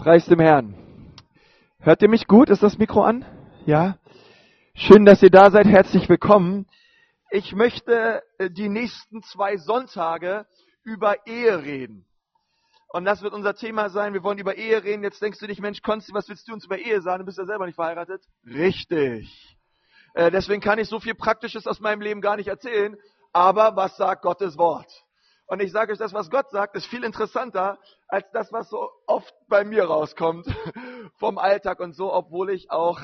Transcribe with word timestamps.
Preis 0.00 0.24
dem 0.24 0.40
Herrn. 0.40 0.74
Hört 1.78 2.00
ihr 2.00 2.08
mich 2.08 2.26
gut? 2.26 2.48
Ist 2.48 2.62
das 2.62 2.78
Mikro 2.78 3.02
an? 3.02 3.22
Ja? 3.66 3.98
Schön, 4.74 5.04
dass 5.04 5.22
ihr 5.22 5.28
da 5.28 5.50
seid. 5.50 5.66
Herzlich 5.66 6.08
willkommen. 6.08 6.66
Ich 7.30 7.52
möchte 7.52 8.22
äh, 8.38 8.48
die 8.48 8.70
nächsten 8.70 9.22
zwei 9.22 9.58
Sonntage 9.58 10.46
über 10.84 11.26
Ehe 11.26 11.62
reden. 11.62 12.06
Und 12.88 13.04
das 13.04 13.20
wird 13.20 13.34
unser 13.34 13.54
Thema 13.54 13.90
sein. 13.90 14.14
Wir 14.14 14.22
wollen 14.22 14.38
über 14.38 14.56
Ehe 14.56 14.82
reden. 14.82 15.02
Jetzt 15.02 15.20
denkst 15.20 15.38
du 15.38 15.46
dich, 15.46 15.60
Mensch, 15.60 15.82
Konsti, 15.82 16.14
was 16.14 16.30
willst 16.30 16.48
du 16.48 16.54
uns 16.54 16.64
über 16.64 16.78
Ehe 16.78 17.02
sagen? 17.02 17.18
Du 17.18 17.26
bist 17.26 17.36
ja 17.36 17.44
selber 17.44 17.66
nicht 17.66 17.76
verheiratet. 17.76 18.24
Richtig. 18.46 19.54
Äh, 20.14 20.30
deswegen 20.30 20.62
kann 20.62 20.78
ich 20.78 20.88
so 20.88 20.98
viel 20.98 21.14
Praktisches 21.14 21.66
aus 21.66 21.78
meinem 21.78 22.00
Leben 22.00 22.22
gar 22.22 22.36
nicht 22.36 22.48
erzählen. 22.48 22.96
Aber 23.34 23.76
was 23.76 23.98
sagt 23.98 24.22
Gottes 24.22 24.56
Wort? 24.56 24.90
Und 25.50 25.60
ich 25.60 25.72
sage 25.72 25.90
euch, 25.90 25.98
das, 25.98 26.12
was 26.12 26.30
Gott 26.30 26.48
sagt, 26.50 26.76
ist 26.76 26.86
viel 26.86 27.02
interessanter 27.02 27.80
als 28.06 28.24
das, 28.30 28.52
was 28.52 28.70
so 28.70 28.88
oft 29.08 29.34
bei 29.48 29.64
mir 29.64 29.82
rauskommt 29.82 30.46
vom 31.18 31.38
Alltag 31.38 31.80
und 31.80 31.92
so, 31.92 32.14
obwohl 32.14 32.50
ich 32.50 32.70
auch 32.70 33.00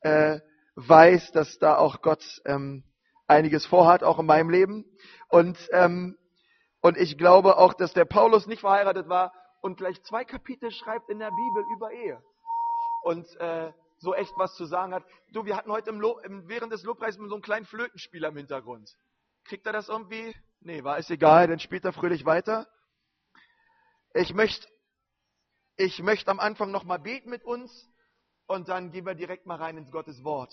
äh, 0.00 0.40
weiß, 0.76 1.30
dass 1.32 1.58
da 1.58 1.76
auch 1.76 2.00
Gott 2.00 2.24
ähm, 2.46 2.84
einiges 3.26 3.66
vorhat, 3.66 4.02
auch 4.02 4.18
in 4.18 4.24
meinem 4.24 4.48
Leben. 4.48 4.86
Und, 5.28 5.58
ähm, 5.72 6.16
und 6.80 6.96
ich 6.96 7.18
glaube 7.18 7.58
auch, 7.58 7.74
dass 7.74 7.92
der 7.92 8.06
Paulus 8.06 8.46
nicht 8.46 8.60
verheiratet 8.60 9.10
war 9.10 9.34
und 9.60 9.76
gleich 9.76 10.02
zwei 10.04 10.24
Kapitel 10.24 10.70
schreibt 10.70 11.10
in 11.10 11.18
der 11.18 11.30
Bibel 11.30 11.64
über 11.76 11.92
Ehe. 11.92 12.22
Und 13.02 13.26
äh, 13.40 13.74
so 13.98 14.14
echt 14.14 14.32
was 14.38 14.54
zu 14.54 14.64
sagen 14.64 14.94
hat. 14.94 15.04
Du, 15.34 15.44
wir 15.44 15.54
hatten 15.54 15.70
heute 15.70 15.90
im 15.90 16.00
Lo 16.00 16.18
während 16.46 16.72
des 16.72 16.82
Lobpreises 16.82 17.20
so 17.28 17.34
einen 17.34 17.42
kleinen 17.42 17.66
Flötenspieler 17.66 18.28
im 18.28 18.38
Hintergrund. 18.38 18.90
Kriegt 19.44 19.66
er 19.66 19.74
das 19.74 19.90
irgendwie 19.90 20.34
Nee, 20.62 20.84
war 20.84 20.98
es 20.98 21.08
egal, 21.08 21.48
dann 21.48 21.58
spielt 21.58 21.84
er 21.84 21.92
fröhlich 21.92 22.26
weiter. 22.26 22.68
Ich 24.12 24.34
möchte 24.34 24.68
ich 25.76 25.98
möchte 26.00 26.30
am 26.30 26.40
Anfang 26.40 26.70
nochmal 26.70 26.98
beten 26.98 27.30
mit 27.30 27.42
uns 27.44 27.88
und 28.46 28.68
dann 28.68 28.90
gehen 28.90 29.06
wir 29.06 29.14
direkt 29.14 29.46
mal 29.46 29.56
rein 29.56 29.78
ins 29.78 29.90
Gottes 29.90 30.22
Wort. 30.22 30.52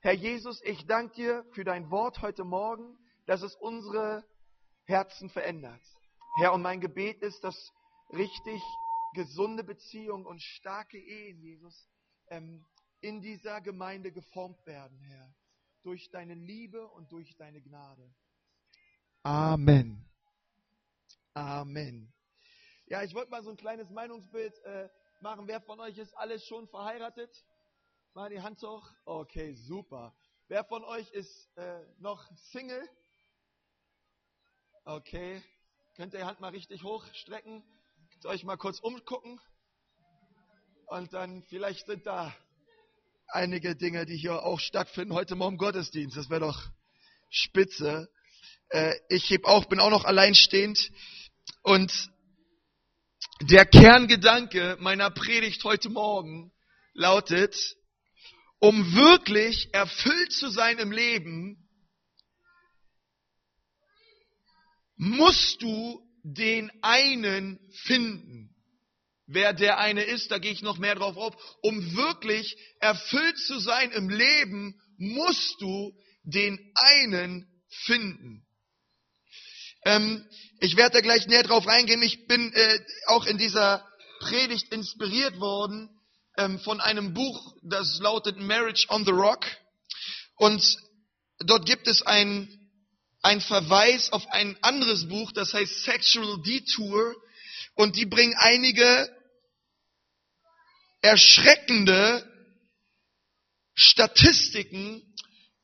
Herr 0.00 0.12
Jesus, 0.12 0.60
ich 0.64 0.86
danke 0.86 1.14
dir 1.14 1.44
für 1.52 1.64
dein 1.64 1.90
Wort 1.90 2.20
heute 2.20 2.44
Morgen, 2.44 2.98
dass 3.24 3.40
es 3.40 3.56
unsere 3.56 4.22
Herzen 4.84 5.30
verändert. 5.30 5.80
Herr, 6.36 6.52
und 6.52 6.60
mein 6.60 6.82
Gebet 6.82 7.22
ist, 7.22 7.42
dass 7.42 7.72
richtig 8.10 8.62
gesunde 9.14 9.64
Beziehungen 9.64 10.26
und 10.26 10.42
starke 10.42 10.98
Ehen, 10.98 11.40
Jesus, 11.40 11.88
ähm, 12.28 12.66
in 13.00 13.22
dieser 13.22 13.62
Gemeinde 13.62 14.12
geformt 14.12 14.66
werden, 14.66 15.00
Herr, 15.00 15.34
durch 15.82 16.10
deine 16.10 16.34
Liebe 16.34 16.86
und 16.88 17.10
durch 17.12 17.34
deine 17.38 17.62
Gnade. 17.62 18.14
Amen. 19.22 20.02
Amen. 21.34 22.10
Ja, 22.86 23.02
ich 23.02 23.14
wollte 23.14 23.30
mal 23.30 23.42
so 23.42 23.50
ein 23.50 23.56
kleines 23.58 23.90
Meinungsbild 23.90 24.58
äh, 24.64 24.88
machen. 25.20 25.46
Wer 25.46 25.60
von 25.60 25.78
euch 25.78 25.98
ist 25.98 26.16
alles 26.16 26.44
schon 26.46 26.66
verheiratet? 26.68 27.30
Mal 28.14 28.30
die 28.30 28.40
Hand 28.40 28.62
hoch. 28.62 28.90
Okay, 29.04 29.54
super. 29.54 30.14
Wer 30.48 30.64
von 30.64 30.84
euch 30.84 31.10
ist 31.10 31.54
äh, 31.56 31.80
noch 31.98 32.26
Single? 32.50 32.88
Okay. 34.84 35.42
Könnt 35.96 36.14
ihr 36.14 36.20
die 36.20 36.24
Hand 36.24 36.40
mal 36.40 36.48
richtig 36.48 36.82
hochstrecken? 36.82 37.62
Könnt 38.12 38.24
ihr 38.24 38.30
euch 38.30 38.44
mal 38.44 38.56
kurz 38.56 38.80
umgucken? 38.80 39.38
Und 40.86 41.12
dann 41.12 41.42
vielleicht 41.44 41.86
sind 41.86 42.06
da 42.06 42.34
einige 43.28 43.76
Dinge, 43.76 44.06
die 44.06 44.16
hier 44.16 44.42
auch 44.42 44.58
stattfinden 44.58 45.12
heute 45.12 45.36
Morgen 45.36 45.54
im 45.54 45.58
Gottesdienst. 45.58 46.16
Das 46.16 46.30
wäre 46.30 46.40
doch 46.40 46.70
spitze. 47.28 48.10
Äh, 48.70 48.94
ich 49.08 49.28
heb 49.30 49.44
auch, 49.44 49.66
bin 49.66 49.80
auch 49.80 49.90
noch 49.90 50.04
alleinstehend. 50.04 50.90
Und 51.62 52.10
der 53.42 53.66
Kerngedanke 53.66 54.76
meiner 54.80 55.10
Predigt 55.10 55.62
heute 55.64 55.90
Morgen 55.90 56.52
lautet, 56.94 57.76
um 58.58 58.94
wirklich 58.94 59.72
erfüllt 59.72 60.32
zu 60.32 60.50
sein 60.50 60.78
im 60.78 60.92
Leben, 60.92 61.68
musst 64.96 65.62
du 65.62 66.06
den 66.22 66.70
einen 66.82 67.58
finden. 67.84 68.54
Wer 69.26 69.52
der 69.52 69.78
eine 69.78 70.02
ist, 70.02 70.30
da 70.30 70.38
gehe 70.38 70.52
ich 70.52 70.60
noch 70.60 70.78
mehr 70.78 70.94
drauf 70.94 71.16
auf. 71.16 71.34
Um 71.62 71.96
wirklich 71.96 72.56
erfüllt 72.80 73.38
zu 73.38 73.58
sein 73.60 73.92
im 73.92 74.10
Leben, 74.10 74.80
musst 74.98 75.60
du 75.60 75.96
den 76.24 76.72
einen 76.74 77.46
finden. 77.68 78.44
Ähm, 79.84 80.26
ich 80.60 80.76
werde 80.76 80.94
da 80.94 81.00
gleich 81.00 81.26
näher 81.26 81.42
drauf 81.42 81.66
reingehen. 81.66 82.02
Ich 82.02 82.26
bin 82.26 82.52
äh, 82.52 82.80
auch 83.06 83.24
in 83.26 83.38
dieser 83.38 83.86
Predigt 84.20 84.72
inspiriert 84.72 85.40
worden 85.40 85.88
ähm, 86.36 86.58
von 86.60 86.80
einem 86.80 87.14
Buch, 87.14 87.56
das 87.62 87.98
lautet 88.00 88.38
Marriage 88.38 88.86
on 88.88 89.04
the 89.04 89.10
Rock. 89.10 89.46
Und 90.36 90.62
dort 91.38 91.66
gibt 91.66 91.88
es 91.88 92.02
ein, 92.02 92.48
ein 93.22 93.40
Verweis 93.40 94.12
auf 94.12 94.26
ein 94.30 94.56
anderes 94.62 95.08
Buch, 95.08 95.32
das 95.32 95.54
heißt 95.54 95.84
Sexual 95.84 96.42
Detour. 96.42 97.14
Und 97.74 97.96
die 97.96 98.06
bringen 98.06 98.34
einige 98.36 99.08
erschreckende 101.00 102.26
Statistiken 103.74 105.02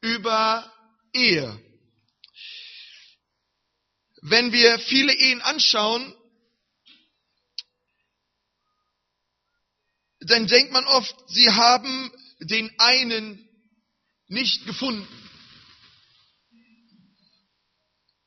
über 0.00 0.72
Ehe 1.12 1.66
wenn 4.22 4.53
wir 4.53 4.78
viele 4.78 5.12
Ehen 5.12 5.41
anschauen, 5.43 6.15
dann 10.21 10.47
denkt 10.47 10.72
man 10.72 10.84
oft, 10.87 11.15
sie 11.28 11.50
haben 11.50 12.10
den 12.41 12.72
einen 12.78 13.49
nicht 14.28 14.66
gefunden. 14.66 15.06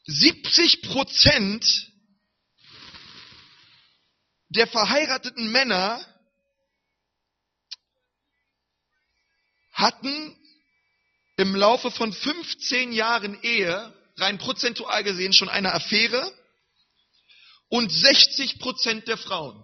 70 0.06 0.82
Prozent 0.84 1.92
der 4.50 4.68
verheirateten 4.68 5.52
Männer 5.52 6.04
hatten 9.72 10.36
im 11.38 11.56
Laufe 11.56 11.92
von 11.92 12.12
15 12.12 12.92
Jahren 12.92 13.42
Ehe 13.44 13.94
rein 14.20 14.38
prozentual 14.38 15.04
gesehen 15.04 15.34
schon 15.34 15.50
eine 15.50 15.74
Affäre 15.74 16.34
und 17.70 17.92
60 17.92 18.60
Prozent 18.60 19.08
der 19.08 19.18
Frauen. 19.18 19.64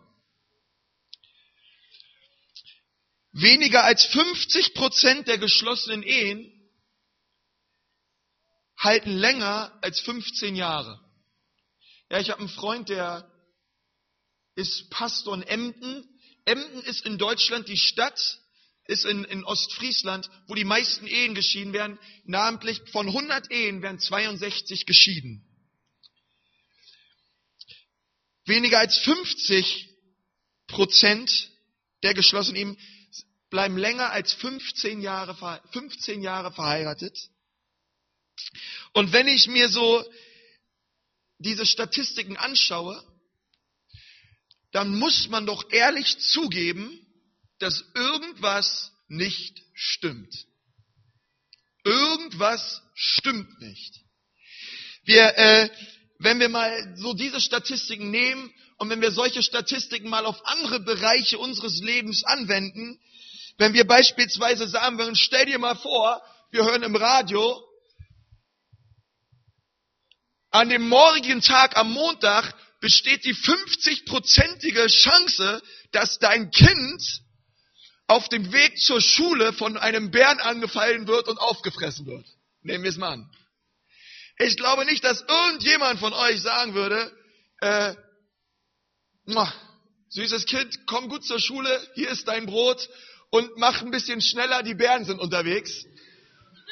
Weniger 3.31 3.83
als 3.83 4.05
50 4.05 4.73
Prozent 4.73 5.27
der 5.27 5.37
geschlossenen 5.37 6.03
Ehen 6.03 6.51
halten 8.77 9.11
länger 9.11 9.77
als 9.81 9.99
15 9.99 10.55
Jahre. 10.55 11.01
Ja, 12.09 12.19
ich 12.19 12.29
habe 12.29 12.39
einen 12.39 12.49
Freund, 12.49 12.89
der 12.89 13.29
ist 14.55 14.89
Pastor 14.89 15.35
in 15.35 15.41
Emden. 15.43 16.19
Emden 16.45 16.81
ist 16.83 17.05
in 17.05 17.17
Deutschland 17.17 17.67
die 17.67 17.77
Stadt, 17.77 18.39
ist 18.87 19.05
in, 19.05 19.23
in 19.25 19.43
Ostfriesland, 19.43 20.29
wo 20.47 20.55
die 20.55 20.63
meisten 20.63 21.07
Ehen 21.07 21.35
geschieden 21.35 21.73
werden. 21.73 21.99
Namentlich 22.23 22.81
von 22.91 23.07
100 23.07 23.51
Ehen 23.51 23.81
werden 23.81 23.99
62 23.99 24.85
geschieden. 24.85 25.43
Weniger 28.45 28.79
als 28.79 28.97
50 28.99 29.89
Prozent 30.67 31.51
der 32.03 32.13
geschlossenen 32.13 32.55
Ehen 32.55 32.77
bleiben 33.49 33.77
länger 33.77 34.11
als 34.11 34.33
15 34.33 35.01
Jahre, 35.01 35.61
15 35.71 36.21
Jahre 36.21 36.51
verheiratet. 36.51 37.17
Und 38.93 39.13
wenn 39.13 39.27
ich 39.27 39.47
mir 39.47 39.69
so 39.69 40.03
diese 41.39 41.65
Statistiken 41.65 42.37
anschaue, 42.37 43.03
dann 44.71 44.97
muss 44.99 45.29
man 45.29 45.45
doch 45.45 45.71
ehrlich 45.71 46.19
zugeben, 46.19 47.04
dass 47.59 47.83
irgendwas 47.93 48.91
nicht 49.07 49.61
stimmt. 49.73 50.33
Irgendwas 51.83 52.81
stimmt 52.95 53.59
nicht. 53.61 54.01
Wir, 55.03 55.37
äh, 55.37 55.69
wenn 56.19 56.39
wir 56.39 56.49
mal 56.49 56.95
so 56.97 57.13
diese 57.13 57.39
Statistiken 57.39 58.09
nehmen 58.09 58.51
und 58.77 58.89
wenn 58.89 59.01
wir 59.01 59.11
solche 59.11 59.43
Statistiken 59.43 60.09
mal 60.09 60.25
auf 60.25 60.45
andere 60.45 60.79
Bereiche 60.79 61.37
unseres 61.37 61.79
Lebens 61.81 62.23
anwenden, 62.23 62.99
wenn 63.57 63.73
wir 63.73 63.85
beispielsweise 63.85 64.67
sagen 64.67 64.97
würden, 64.97 65.15
stell 65.15 65.45
dir 65.45 65.59
mal 65.59 65.75
vor, 65.75 66.21
wir 66.51 66.65
hören 66.65 66.83
im 66.83 66.95
Radio, 66.95 67.61
an 70.51 70.69
dem 70.69 70.87
morgigen 70.87 71.41
Tag 71.41 71.77
am 71.77 71.91
Montag 71.91 72.55
besteht 72.79 73.25
die 73.25 73.35
50-prozentige 73.35 74.87
Chance, 74.87 75.61
dass 75.91 76.17
dein 76.19 76.49
Kind 76.49 77.21
auf 78.07 78.29
dem 78.29 78.51
Weg 78.51 78.77
zur 78.79 79.01
Schule 79.01 79.53
von 79.53 79.77
einem 79.77 80.11
Bären 80.11 80.39
angefallen 80.39 81.07
wird 81.07 81.27
und 81.27 81.37
aufgefressen 81.37 82.05
wird. 82.05 82.25
Nehmen 82.61 82.83
wir 82.83 82.91
es 82.91 82.97
mal 82.97 83.13
an. 83.13 83.29
Ich 84.37 84.57
glaube 84.57 84.85
nicht, 84.85 85.03
dass 85.03 85.21
irgendjemand 85.21 85.99
von 85.99 86.13
euch 86.13 86.41
sagen 86.41 86.73
würde, 86.73 87.11
äh, 87.61 87.95
süßes 90.09 90.45
Kind, 90.45 90.85
komm 90.85 91.09
gut 91.09 91.25
zur 91.25 91.39
Schule, 91.39 91.81
hier 91.95 92.09
ist 92.09 92.27
dein 92.27 92.45
Brot 92.45 92.89
und 93.31 93.57
mach 93.57 93.81
ein 93.81 93.91
bisschen 93.91 94.21
schneller, 94.21 94.61
die 94.61 94.75
Bären 94.75 95.05
sind 95.05 95.19
unterwegs. 95.19 95.85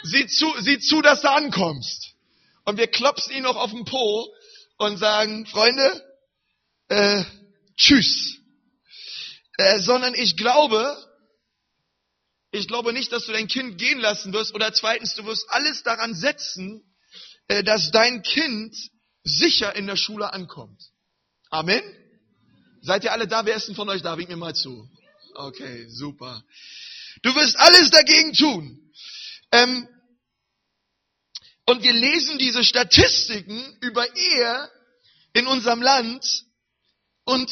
Sieh 0.04 0.28
zu, 0.28 0.54
sieh 0.60 0.80
zu, 0.80 1.02
dass 1.02 1.22
du 1.22 1.32
ankommst. 1.32 2.14
Und 2.66 2.78
wir 2.78 2.88
klopfen 2.88 3.36
ihn 3.36 3.44
noch 3.44 3.56
auf 3.56 3.72
den 3.72 3.86
Po 3.86 4.34
und 4.78 4.98
sagen, 4.98 5.46
Freunde, 5.46 6.04
äh, 6.90 7.24
tschüss. 7.76 8.38
Äh, 9.58 9.80
sondern 9.80 10.14
ich 10.16 10.36
glaube, 10.36 10.98
ich 12.54 12.68
glaube 12.68 12.94
nicht, 12.94 13.12
dass 13.12 13.26
du 13.26 13.32
dein 13.32 13.48
Kind 13.48 13.80
gehen 13.80 14.00
lassen 14.00 14.32
wirst 14.32 14.54
oder 14.54 14.72
zweitens, 14.72 15.16
du 15.16 15.26
wirst 15.26 15.50
alles 15.50 15.82
daran 15.82 16.14
setzen, 16.14 16.84
äh, 17.48 17.64
dass 17.64 17.90
dein 17.90 18.22
Kind 18.22 18.76
sicher 19.24 19.76
in 19.76 19.88
der 19.88 19.96
Schule 19.96 20.32
ankommt. 20.32 20.80
Amen? 21.50 21.82
Seid 22.82 23.06
ihr 23.06 23.12
alle 23.12 23.28
da? 23.28 23.46
Wer 23.46 23.56
ist 23.56 23.68
denn 23.68 23.76
von 23.76 23.90
euch 23.90 24.04
da? 24.04 24.18
Wink 24.20 24.30
mir 24.30 24.36
mal 24.36 24.54
zu. 24.54 24.88
Okay, 25.34 25.88
super. 25.90 26.44
Du 27.24 27.34
wirst 27.34 27.58
alles 27.58 27.90
dagegen 27.90 28.34
tun. 28.34 28.94
Ähm, 29.52 29.88
und 31.66 31.82
wir 31.82 31.94
lesen 31.94 32.38
diese 32.38 32.64
Statistiken 32.64 33.78
über 33.82 34.06
Ehe 34.16 34.72
in 35.34 35.48
unserem 35.48 35.82
Land 35.82 36.46
und 37.24 37.50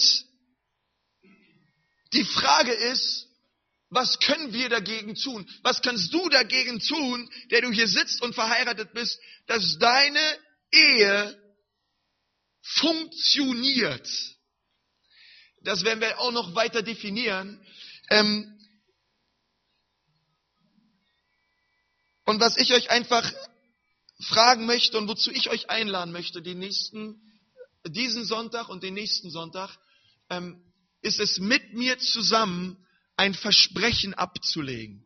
die 2.13 2.25
Frage 2.25 2.73
ist, 2.73 3.30
was 3.91 4.19
können 4.19 4.53
wir 4.53 4.69
dagegen 4.69 5.15
tun? 5.15 5.47
Was 5.63 5.81
kannst 5.81 6.13
du 6.13 6.29
dagegen 6.29 6.79
tun, 6.79 7.29
der 7.51 7.61
du 7.61 7.71
hier 7.71 7.89
sitzt 7.89 8.21
und 8.21 8.33
verheiratet 8.33 8.93
bist, 8.93 9.19
dass 9.47 9.77
deine 9.79 10.39
Ehe 10.71 11.37
funktioniert? 12.61 14.09
Das 15.63 15.83
werden 15.83 15.99
wir 15.99 16.19
auch 16.19 16.31
noch 16.31 16.55
weiter 16.55 16.81
definieren. 16.81 17.63
Ähm 18.09 18.57
und 22.25 22.39
was 22.39 22.55
ich 22.57 22.73
euch 22.73 22.91
einfach 22.91 23.29
fragen 24.21 24.65
möchte 24.65 24.97
und 24.97 25.09
wozu 25.09 25.31
ich 25.31 25.49
euch 25.49 25.69
einladen 25.69 26.13
möchte, 26.13 26.41
den 26.41 26.59
nächsten, 26.59 27.21
diesen 27.85 28.23
Sonntag 28.23 28.69
und 28.69 28.83
den 28.83 28.93
nächsten 28.93 29.29
Sonntag, 29.31 29.77
ähm, 30.29 30.63
ist 31.01 31.19
es 31.19 31.39
mit 31.39 31.73
mir 31.73 31.99
zusammen 31.99 32.87
ein 33.21 33.35
Versprechen 33.35 34.15
abzulegen. 34.15 35.05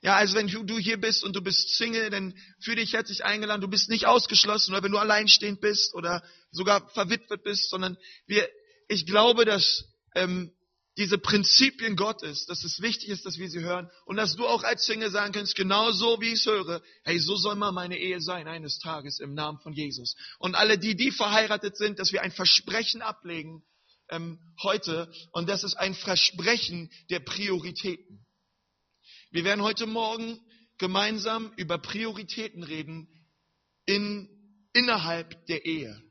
Ja, 0.00 0.16
also 0.16 0.34
wenn 0.34 0.46
du 0.48 0.78
hier 0.78 0.98
bist 0.98 1.22
und 1.22 1.36
du 1.36 1.42
bist 1.42 1.76
Single, 1.76 2.08
dann 2.08 2.34
fühl 2.58 2.76
dich 2.76 2.94
herzlich 2.94 3.22
eingeladen. 3.22 3.60
Du 3.60 3.68
bist 3.68 3.90
nicht 3.90 4.06
ausgeschlossen, 4.06 4.72
oder 4.72 4.82
wenn 4.82 4.92
du 4.92 4.96
alleinstehend 4.96 5.60
bist 5.60 5.94
oder 5.94 6.22
sogar 6.50 6.88
verwitwet 6.88 7.44
bist, 7.44 7.68
sondern 7.68 7.98
wir, 8.26 8.48
ich 8.88 9.04
glaube, 9.04 9.44
dass 9.44 9.84
ähm, 10.14 10.52
diese 10.96 11.18
Prinzipien 11.18 11.96
Gottes, 11.96 12.46
dass 12.46 12.64
es 12.64 12.80
wichtig 12.80 13.10
ist, 13.10 13.26
dass 13.26 13.36
wir 13.36 13.50
sie 13.50 13.60
hören 13.60 13.90
und 14.06 14.16
dass 14.16 14.36
du 14.36 14.46
auch 14.46 14.62
als 14.62 14.86
Single 14.86 15.10
sagen 15.10 15.34
kannst, 15.34 15.54
genau 15.54 15.92
so 15.92 16.18
wie 16.18 16.28
ich 16.28 16.40
es 16.40 16.46
höre, 16.46 16.80
hey, 17.04 17.18
so 17.18 17.36
soll 17.36 17.56
mal 17.56 17.72
meine 17.72 17.98
Ehe 17.98 18.22
sein 18.22 18.48
eines 18.48 18.78
Tages 18.78 19.20
im 19.20 19.34
Namen 19.34 19.58
von 19.58 19.74
Jesus. 19.74 20.16
Und 20.38 20.54
alle 20.54 20.78
die, 20.78 20.96
die 20.96 21.10
verheiratet 21.10 21.76
sind, 21.76 21.98
dass 21.98 22.12
wir 22.12 22.22
ein 22.22 22.32
Versprechen 22.32 23.02
ablegen, 23.02 23.62
ähm, 24.10 24.38
heute 24.62 25.10
und 25.32 25.48
das 25.48 25.64
ist 25.64 25.74
ein 25.76 25.94
Versprechen 25.94 26.90
der 27.10 27.20
Prioritäten. 27.20 28.26
Wir 29.30 29.44
werden 29.44 29.62
heute 29.62 29.86
Morgen 29.86 30.40
gemeinsam 30.78 31.52
über 31.56 31.78
Prioritäten 31.78 32.62
reden 32.62 33.08
in, 33.86 34.28
innerhalb 34.72 35.46
der 35.46 35.64
Ehe. 35.64 36.02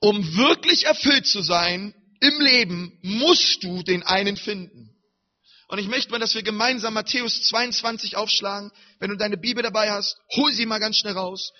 Um 0.00 0.36
wirklich 0.36 0.86
erfüllt 0.86 1.26
zu 1.26 1.42
sein 1.42 1.94
im 2.20 2.40
Leben, 2.40 2.98
musst 3.02 3.62
du 3.62 3.82
den 3.82 4.02
einen 4.02 4.36
finden. 4.36 4.92
Und 5.68 5.78
ich 5.78 5.88
möchte 5.88 6.10
mal, 6.10 6.18
dass 6.18 6.34
wir 6.34 6.42
gemeinsam 6.42 6.94
Matthäus 6.94 7.44
22 7.44 8.16
aufschlagen. 8.16 8.70
Wenn 8.98 9.10
du 9.10 9.16
deine 9.16 9.36
Bibel 9.36 9.62
dabei 9.62 9.90
hast, 9.90 10.16
hol 10.36 10.52
sie 10.52 10.66
mal 10.66 10.78
ganz 10.78 10.98
schnell 10.98 11.14
raus. 11.14 11.52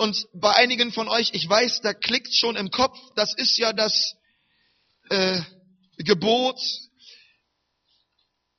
Und 0.00 0.28
bei 0.32 0.50
einigen 0.54 0.92
von 0.92 1.08
euch, 1.08 1.34
ich 1.34 1.46
weiß, 1.46 1.82
da 1.82 1.92
klickt 1.92 2.34
schon 2.34 2.56
im 2.56 2.70
Kopf, 2.70 2.98
das 3.16 3.34
ist 3.34 3.58
ja 3.58 3.74
das 3.74 4.14
äh, 5.10 5.42
Gebot 5.98 6.58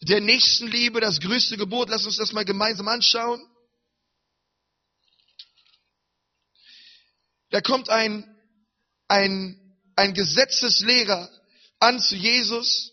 der 0.02 0.22
Nächstenliebe, 0.22 1.02
das 1.02 1.20
größte 1.20 1.58
Gebot. 1.58 1.90
Lass 1.90 2.06
uns 2.06 2.18
das 2.18 2.32
mal 2.32 2.46
gemeinsam 2.46 2.88
anschauen. 2.88 3.44
Da 7.50 7.60
kommt 7.60 7.90
ein, 7.90 8.24
ein, 9.08 9.80
ein 9.96 10.14
Gesetzeslehrer 10.14 11.28
an 11.80 12.00
zu 12.00 12.18
Jesus 12.18 12.92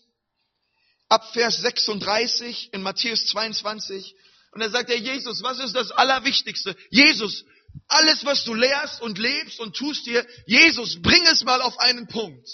ab 1.07 1.33
Vers 1.33 1.57
36 1.57 2.73
in 2.73 2.81
Matthäus 2.81 3.27
22 3.27 4.15
und 4.53 4.61
er 4.61 4.71
sagt, 4.71 4.89
ja 4.89 4.95
Jesus, 4.95 5.43
was 5.43 5.59
ist 5.59 5.75
das 5.75 5.91
Allerwichtigste? 5.91 6.75
Jesus, 6.89 7.45
alles, 7.89 8.23
was 8.23 8.43
du 8.43 8.53
lehrst 8.53 9.01
und 9.01 9.17
lebst 9.17 9.59
und 9.59 9.75
tust 9.75 10.05
dir, 10.05 10.25
Jesus, 10.45 11.01
bring 11.01 11.25
es 11.25 11.43
mal 11.43 11.61
auf 11.61 11.77
einen 11.79 12.07
Punkt. 12.07 12.47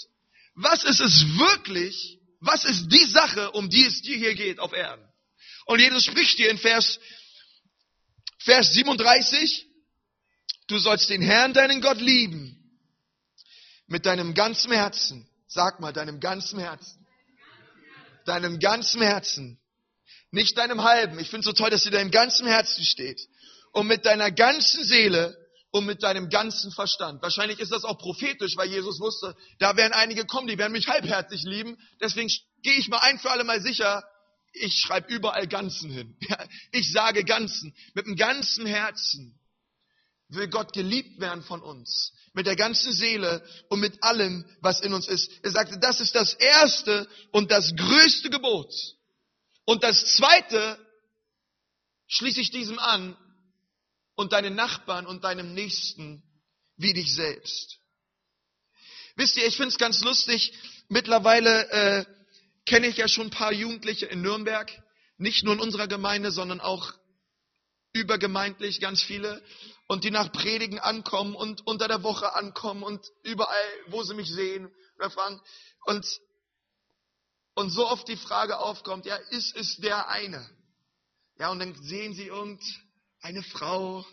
Was 0.54 0.82
ist 0.84 1.00
es 1.00 1.38
wirklich? 1.38 2.18
Was 2.40 2.64
ist 2.64 2.88
die 2.88 3.04
Sache, 3.04 3.52
um 3.52 3.68
die 3.68 3.84
es 3.84 4.02
dir 4.02 4.16
hier 4.16 4.34
geht 4.34 4.58
auf 4.58 4.72
Erden? 4.72 5.04
Und 5.66 5.80
Jesus 5.80 6.04
spricht 6.04 6.38
dir 6.38 6.50
in 6.50 6.58
Vers, 6.58 6.98
Vers 8.38 8.72
37, 8.72 9.66
du 10.68 10.78
sollst 10.78 11.10
den 11.10 11.22
Herrn, 11.22 11.52
deinen 11.52 11.80
Gott 11.80 12.00
lieben. 12.00 12.52
Mit 13.88 14.06
deinem 14.06 14.34
ganzen 14.34 14.72
Herzen. 14.72 15.28
Sag 15.46 15.80
mal, 15.80 15.92
deinem 15.92 16.18
ganzen 16.18 16.58
Herzen. 16.58 17.06
Deinem 18.24 18.58
ganzen 18.58 19.02
Herzen. 19.02 19.60
Nicht 20.30 20.56
deinem 20.58 20.82
halben. 20.82 21.18
Ich 21.18 21.28
finde 21.28 21.40
es 21.40 21.46
so 21.46 21.52
toll, 21.52 21.70
dass 21.70 21.84
sie 21.84 21.90
deinem 21.90 22.10
ganzen 22.10 22.46
Herzen 22.46 22.84
steht 22.84 23.20
und 23.76 23.88
mit 23.88 24.06
deiner 24.06 24.30
ganzen 24.30 24.84
Seele 24.84 25.36
und 25.70 25.84
mit 25.84 26.02
deinem 26.02 26.30
ganzen 26.30 26.72
Verstand. 26.72 27.20
Wahrscheinlich 27.20 27.60
ist 27.60 27.72
das 27.72 27.84
auch 27.84 27.98
prophetisch, 27.98 28.56
weil 28.56 28.70
Jesus 28.70 28.98
wusste, 29.00 29.36
da 29.58 29.76
werden 29.76 29.92
einige 29.92 30.24
kommen, 30.24 30.48
die 30.48 30.56
werden 30.56 30.72
mich 30.72 30.88
halbherzig 30.88 31.42
lieben. 31.42 31.76
Deswegen 32.00 32.30
gehe 32.62 32.78
ich 32.78 32.88
mal 32.88 33.00
ein 33.00 33.18
für 33.18 33.30
alle 33.30 33.44
Mal 33.44 33.60
sicher, 33.60 34.02
ich 34.54 34.78
schreibe 34.78 35.12
überall 35.12 35.46
Ganzen 35.46 35.90
hin. 35.90 36.16
Ich 36.72 36.90
sage 36.90 37.22
Ganzen. 37.22 37.74
Mit 37.92 38.06
dem 38.06 38.16
ganzen 38.16 38.64
Herzen 38.64 39.38
will 40.28 40.48
Gott 40.48 40.72
geliebt 40.72 41.20
werden 41.20 41.44
von 41.44 41.60
uns. 41.60 42.14
Mit 42.32 42.46
der 42.46 42.56
ganzen 42.56 42.94
Seele 42.94 43.46
und 43.68 43.80
mit 43.80 44.02
allem, 44.02 44.46
was 44.62 44.80
in 44.80 44.94
uns 44.94 45.06
ist. 45.06 45.30
Er 45.42 45.50
sagte, 45.50 45.78
das 45.78 46.00
ist 46.00 46.14
das 46.14 46.32
erste 46.32 47.06
und 47.30 47.50
das 47.50 47.76
größte 47.76 48.30
Gebot. 48.30 48.72
Und 49.66 49.82
das 49.84 50.16
zweite 50.16 50.78
schließe 52.06 52.40
ich 52.40 52.50
diesem 52.50 52.78
an, 52.78 53.18
und 54.16 54.32
deinen 54.32 54.54
Nachbarn 54.54 55.06
und 55.06 55.24
deinem 55.24 55.54
Nächsten 55.54 56.22
wie 56.76 56.92
dich 56.92 57.14
selbst. 57.14 57.78
Wisst 59.14 59.36
ihr, 59.36 59.46
ich 59.46 59.56
finde 59.56 59.68
es 59.68 59.78
ganz 59.78 60.02
lustig, 60.02 60.52
mittlerweile 60.88 61.70
äh, 61.70 62.04
kenne 62.66 62.88
ich 62.88 62.96
ja 62.96 63.08
schon 63.08 63.28
ein 63.28 63.30
paar 63.30 63.52
Jugendliche 63.52 64.06
in 64.06 64.20
Nürnberg, 64.20 64.70
nicht 65.16 65.44
nur 65.44 65.54
in 65.54 65.60
unserer 65.60 65.86
Gemeinde, 65.86 66.30
sondern 66.30 66.60
auch 66.60 66.92
übergemeindlich 67.92 68.80
ganz 68.80 69.02
viele 69.02 69.42
und 69.86 70.04
die 70.04 70.10
nach 70.10 70.32
Predigen 70.32 70.78
ankommen 70.78 71.34
und 71.34 71.66
unter 71.66 71.88
der 71.88 72.02
Woche 72.02 72.34
ankommen 72.34 72.82
und 72.82 73.06
überall, 73.22 73.68
wo 73.86 74.02
sie 74.02 74.14
mich 74.14 74.28
sehen 74.28 74.70
oder 74.96 75.10
fragen 75.10 75.40
und 75.86 76.20
und 77.54 77.70
so 77.70 77.88
oft 77.88 78.06
die 78.06 78.18
Frage 78.18 78.58
aufkommt, 78.58 79.06
ja, 79.06 79.16
ist 79.30 79.56
es 79.56 79.78
der 79.78 80.10
eine? 80.10 80.46
Ja, 81.38 81.50
und 81.50 81.58
dann 81.58 81.74
sehen 81.82 82.12
sie 82.12 82.26
irgend 82.26 82.62
eine 83.26 83.42
Frau, 83.42 84.06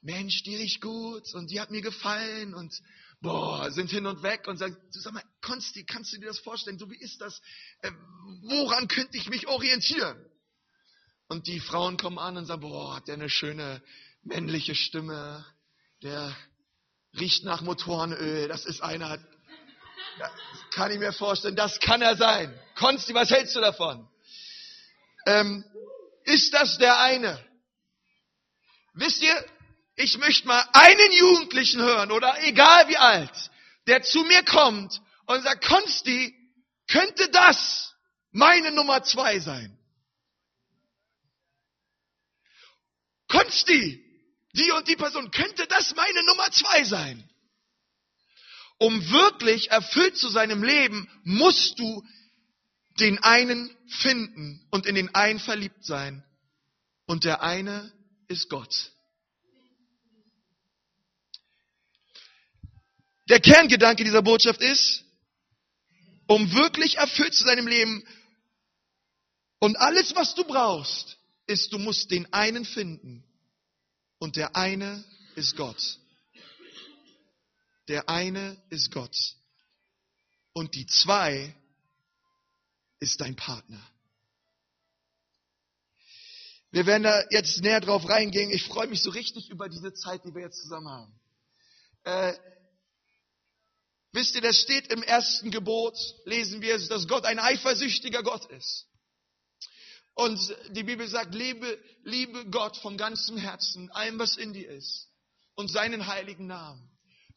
Mensch, 0.00 0.42
die 0.44 0.56
riecht 0.56 0.80
gut 0.80 1.34
und 1.34 1.50
die 1.50 1.60
hat 1.60 1.70
mir 1.70 1.82
gefallen 1.82 2.54
und 2.54 2.74
boah, 3.20 3.70
sind 3.70 3.90
hin 3.90 4.06
und 4.06 4.22
weg 4.22 4.48
und 4.48 4.56
sagen, 4.56 4.78
sag 4.88 5.12
mal, 5.12 5.22
Konsti, 5.42 5.84
kannst 5.84 6.14
du 6.14 6.18
dir 6.18 6.28
das 6.28 6.38
vorstellen? 6.38 6.78
So 6.78 6.90
wie 6.90 6.96
ist 6.96 7.20
das? 7.20 7.42
Äh, 7.82 7.92
woran 8.44 8.88
könnte 8.88 9.18
ich 9.18 9.28
mich 9.28 9.46
orientieren? 9.46 10.24
Und 11.28 11.48
die 11.48 11.60
Frauen 11.60 11.98
kommen 11.98 12.18
an 12.18 12.38
und 12.38 12.46
sagen, 12.46 12.62
boah, 12.62 12.96
hat 12.96 13.08
der 13.08 13.16
eine 13.16 13.28
schöne 13.28 13.82
männliche 14.22 14.74
Stimme, 14.74 15.44
der 16.02 16.34
riecht 17.18 17.44
nach 17.44 17.60
Motorenöl, 17.60 18.48
das 18.48 18.64
ist 18.64 18.80
einer, 18.80 19.18
das 20.18 20.30
kann 20.70 20.90
ich 20.92 20.98
mir 20.98 21.12
vorstellen, 21.12 21.56
das 21.56 21.78
kann 21.78 22.00
er 22.00 22.16
sein. 22.16 22.58
Konsti, 22.76 23.12
was 23.12 23.30
hältst 23.30 23.54
du 23.54 23.60
davon? 23.60 24.08
Ähm, 25.26 25.62
ist 26.24 26.54
das 26.54 26.78
der 26.78 26.98
eine? 27.00 27.49
Wisst 28.94 29.22
ihr, 29.22 29.44
ich 29.96 30.18
möchte 30.18 30.46
mal 30.46 30.64
einen 30.72 31.12
Jugendlichen 31.12 31.80
hören 31.80 32.10
oder 32.10 32.42
egal 32.44 32.88
wie 32.88 32.96
alt, 32.96 33.50
der 33.86 34.02
zu 34.02 34.22
mir 34.24 34.44
kommt 34.44 35.00
und 35.26 35.42
sagt, 35.42 35.64
Konsti, 35.64 36.34
könnte 36.88 37.28
das 37.30 37.94
meine 38.32 38.72
Nummer 38.72 39.02
zwei 39.02 39.38
sein? 39.38 39.76
Konsti, 43.28 44.04
die 44.54 44.72
und 44.72 44.88
die 44.88 44.96
Person, 44.96 45.30
könnte 45.30 45.66
das 45.68 45.94
meine 45.94 46.24
Nummer 46.24 46.50
zwei 46.50 46.84
sein? 46.84 47.28
Um 48.78 49.10
wirklich 49.10 49.70
erfüllt 49.70 50.16
zu 50.16 50.28
seinem 50.30 50.62
Leben, 50.64 51.08
musst 51.22 51.78
du 51.78 52.02
den 52.98 53.18
einen 53.22 53.70
finden 53.88 54.66
und 54.70 54.86
in 54.86 54.94
den 54.94 55.14
einen 55.14 55.38
verliebt 55.38 55.84
sein. 55.84 56.24
Und 57.06 57.24
der 57.24 57.42
eine 57.42 57.92
ist 58.30 58.48
Gott. 58.48 58.92
Der 63.28 63.40
Kerngedanke 63.40 64.04
dieser 64.04 64.22
Botschaft 64.22 64.60
ist, 64.60 65.04
um 66.26 66.52
wirklich 66.52 66.96
erfüllt 66.96 67.34
zu 67.34 67.44
sein 67.44 67.58
im 67.58 67.66
Leben 67.66 68.04
und 69.58 69.76
alles, 69.76 70.14
was 70.14 70.34
du 70.34 70.44
brauchst, 70.44 71.18
ist, 71.46 71.72
du 71.72 71.78
musst 71.78 72.10
den 72.10 72.32
einen 72.32 72.64
finden. 72.64 73.24
Und 74.18 74.36
der 74.36 74.56
eine 74.56 75.04
ist 75.34 75.56
Gott. 75.56 75.98
Der 77.88 78.08
eine 78.08 78.56
ist 78.70 78.90
Gott. 78.90 79.16
Und 80.52 80.74
die 80.74 80.86
zwei 80.86 81.54
ist 83.00 83.20
dein 83.20 83.36
Partner. 83.36 83.82
Wir 86.72 86.86
werden 86.86 87.02
da 87.02 87.24
jetzt 87.30 87.60
näher 87.62 87.80
drauf 87.80 88.08
reingehen. 88.08 88.50
Ich 88.50 88.64
freue 88.64 88.86
mich 88.86 89.02
so 89.02 89.10
richtig 89.10 89.50
über 89.50 89.68
diese 89.68 89.92
Zeit, 89.92 90.24
die 90.24 90.34
wir 90.34 90.42
jetzt 90.42 90.62
zusammen 90.62 90.88
haben. 90.88 91.20
Äh, 92.04 92.34
wisst 94.12 94.36
ihr, 94.36 94.40
das 94.40 94.56
steht 94.56 94.92
im 94.92 95.02
ersten 95.02 95.50
Gebot, 95.50 95.96
lesen 96.24 96.62
wir, 96.62 96.78
dass 96.88 97.08
Gott 97.08 97.24
ein 97.24 97.40
eifersüchtiger 97.40 98.22
Gott 98.22 98.46
ist. 98.52 98.86
Und 100.14 100.54
die 100.70 100.84
Bibel 100.84 101.08
sagt, 101.08 101.34
liebe, 101.34 101.78
liebe 102.04 102.46
Gott 102.50 102.76
von 102.76 102.96
ganzem 102.96 103.36
Herzen, 103.36 103.90
allem, 103.90 104.18
was 104.18 104.36
in 104.36 104.52
dir 104.52 104.70
ist, 104.70 105.08
und 105.54 105.70
seinen 105.70 106.06
heiligen 106.06 106.46
Namen. 106.46 106.88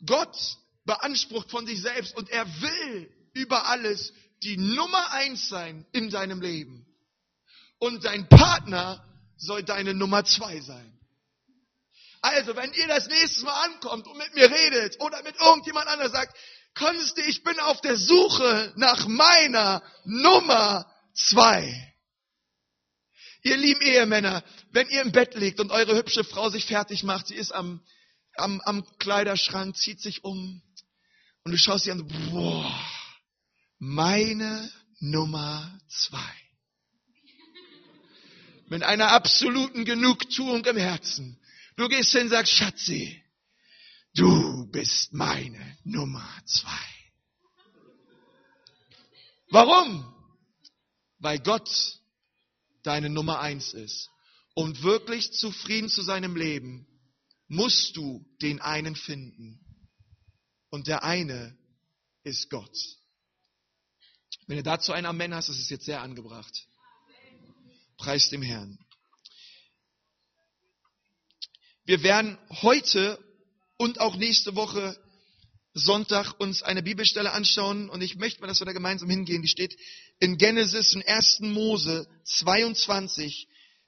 Gott 0.05 0.57
beansprucht 0.85 1.49
von 1.49 1.65
sich 1.65 1.81
selbst 1.81 2.15
und 2.17 2.29
er 2.29 2.45
will 2.61 3.09
über 3.33 3.67
alles 3.67 4.13
die 4.43 4.57
Nummer 4.57 5.11
eins 5.11 5.47
sein 5.47 5.85
in 5.91 6.09
deinem 6.09 6.41
Leben. 6.41 6.85
Und 7.79 8.05
dein 8.05 8.27
Partner 8.27 9.03
soll 9.43 9.63
deine 9.63 9.93
Nummer 9.93 10.23
zwei 10.25 10.59
sein. 10.61 10.99
Also, 12.21 12.55
wenn 12.55 12.71
ihr 12.73 12.87
das 12.87 13.07
nächste 13.07 13.43
Mal 13.43 13.65
ankommt 13.65 14.07
und 14.07 14.17
mit 14.17 14.33
mir 14.33 14.49
redet 14.49 14.99
oder 15.01 15.21
mit 15.23 15.35
irgendjemand 15.39 15.87
anderem 15.87 16.11
sagt, 16.11 16.35
Konsti, 16.73 17.21
ich 17.21 17.43
bin 17.43 17.59
auf 17.59 17.81
der 17.81 17.97
Suche 17.97 18.73
nach 18.77 19.07
meiner 19.07 19.83
Nummer 20.05 20.89
zwei. 21.13 21.93
Ihr 23.43 23.57
lieben 23.57 23.81
Ehemänner, 23.81 24.41
wenn 24.71 24.87
ihr 24.89 25.01
im 25.01 25.11
Bett 25.11 25.35
liegt 25.35 25.59
und 25.59 25.71
eure 25.71 25.95
hübsche 25.97 26.23
Frau 26.23 26.49
sich 26.49 26.65
fertig 26.65 27.03
macht, 27.03 27.27
sie 27.27 27.35
ist 27.35 27.51
am, 27.51 27.85
am, 28.35 28.61
am 28.61 28.85
Kleiderschrank, 28.99 29.75
zieht 29.75 30.01
sich 30.01 30.23
um 30.23 30.61
und 31.43 31.51
du 31.51 31.57
schaust 31.57 31.83
sie 31.83 31.91
an, 31.91 32.07
boah, 32.31 32.73
meine 33.79 34.71
Nummer 34.99 35.77
zwei. 35.89 36.42
Mit 38.73 38.81
einer 38.81 39.11
absoluten 39.11 39.85
Genugtuung 39.85 40.65
im 40.65 40.77
Herzen. 40.77 41.39
Du 41.75 41.87
gehst 41.87 42.11
hin 42.11 42.23
und 42.23 42.29
sagst, 42.29 42.53
Schatzi, 42.53 43.23
du 44.15 44.65
bist 44.71 45.13
meine 45.13 45.77
Nummer 45.83 46.27
zwei. 46.43 46.87
Warum? 49.51 50.11
Weil 51.19 51.37
Gott 51.37 51.69
deine 52.81 53.11
Nummer 53.11 53.41
eins 53.41 53.75
ist. 53.75 54.09
Um 54.55 54.81
wirklich 54.81 55.33
zufrieden 55.33 55.87
zu 55.87 56.01
seinem 56.01 56.35
Leben, 56.35 56.87
musst 57.47 57.95
du 57.95 58.25
den 58.41 58.59
einen 58.59 58.95
finden. 58.95 59.63
Und 60.71 60.87
der 60.87 61.03
eine 61.03 61.55
ist 62.23 62.49
Gott. 62.49 62.75
Wenn 64.47 64.57
du 64.57 64.63
dazu 64.63 64.93
ein 64.93 65.05
Amen 65.05 65.35
hast, 65.35 65.49
das 65.49 65.59
ist 65.59 65.69
jetzt 65.69 65.85
sehr 65.85 66.01
angebracht. 66.01 66.67
Preis 68.03 68.29
dem 68.29 68.41
Herrn. 68.41 68.77
Wir 71.85 72.03
werden 72.03 72.37
heute 72.61 73.17
und 73.77 74.01
auch 74.01 74.17
nächste 74.17 74.57
Woche 74.57 74.97
Sonntag 75.73 76.37
uns 76.37 76.63
eine 76.63 76.83
Bibelstelle 76.83 77.31
anschauen 77.31 77.89
und 77.89 78.01
ich 78.01 78.17
möchte 78.17 78.41
mal, 78.41 78.47
dass 78.47 78.59
wir 78.59 78.65
da 78.65 78.73
gemeinsam 78.73 79.09
hingehen. 79.09 79.41
Die 79.41 79.47
steht 79.47 79.77
in 80.19 80.37
Genesis 80.37 80.93
in 80.93 81.01
1. 81.07 81.39
Mose 81.43 82.05
22, 82.25 83.47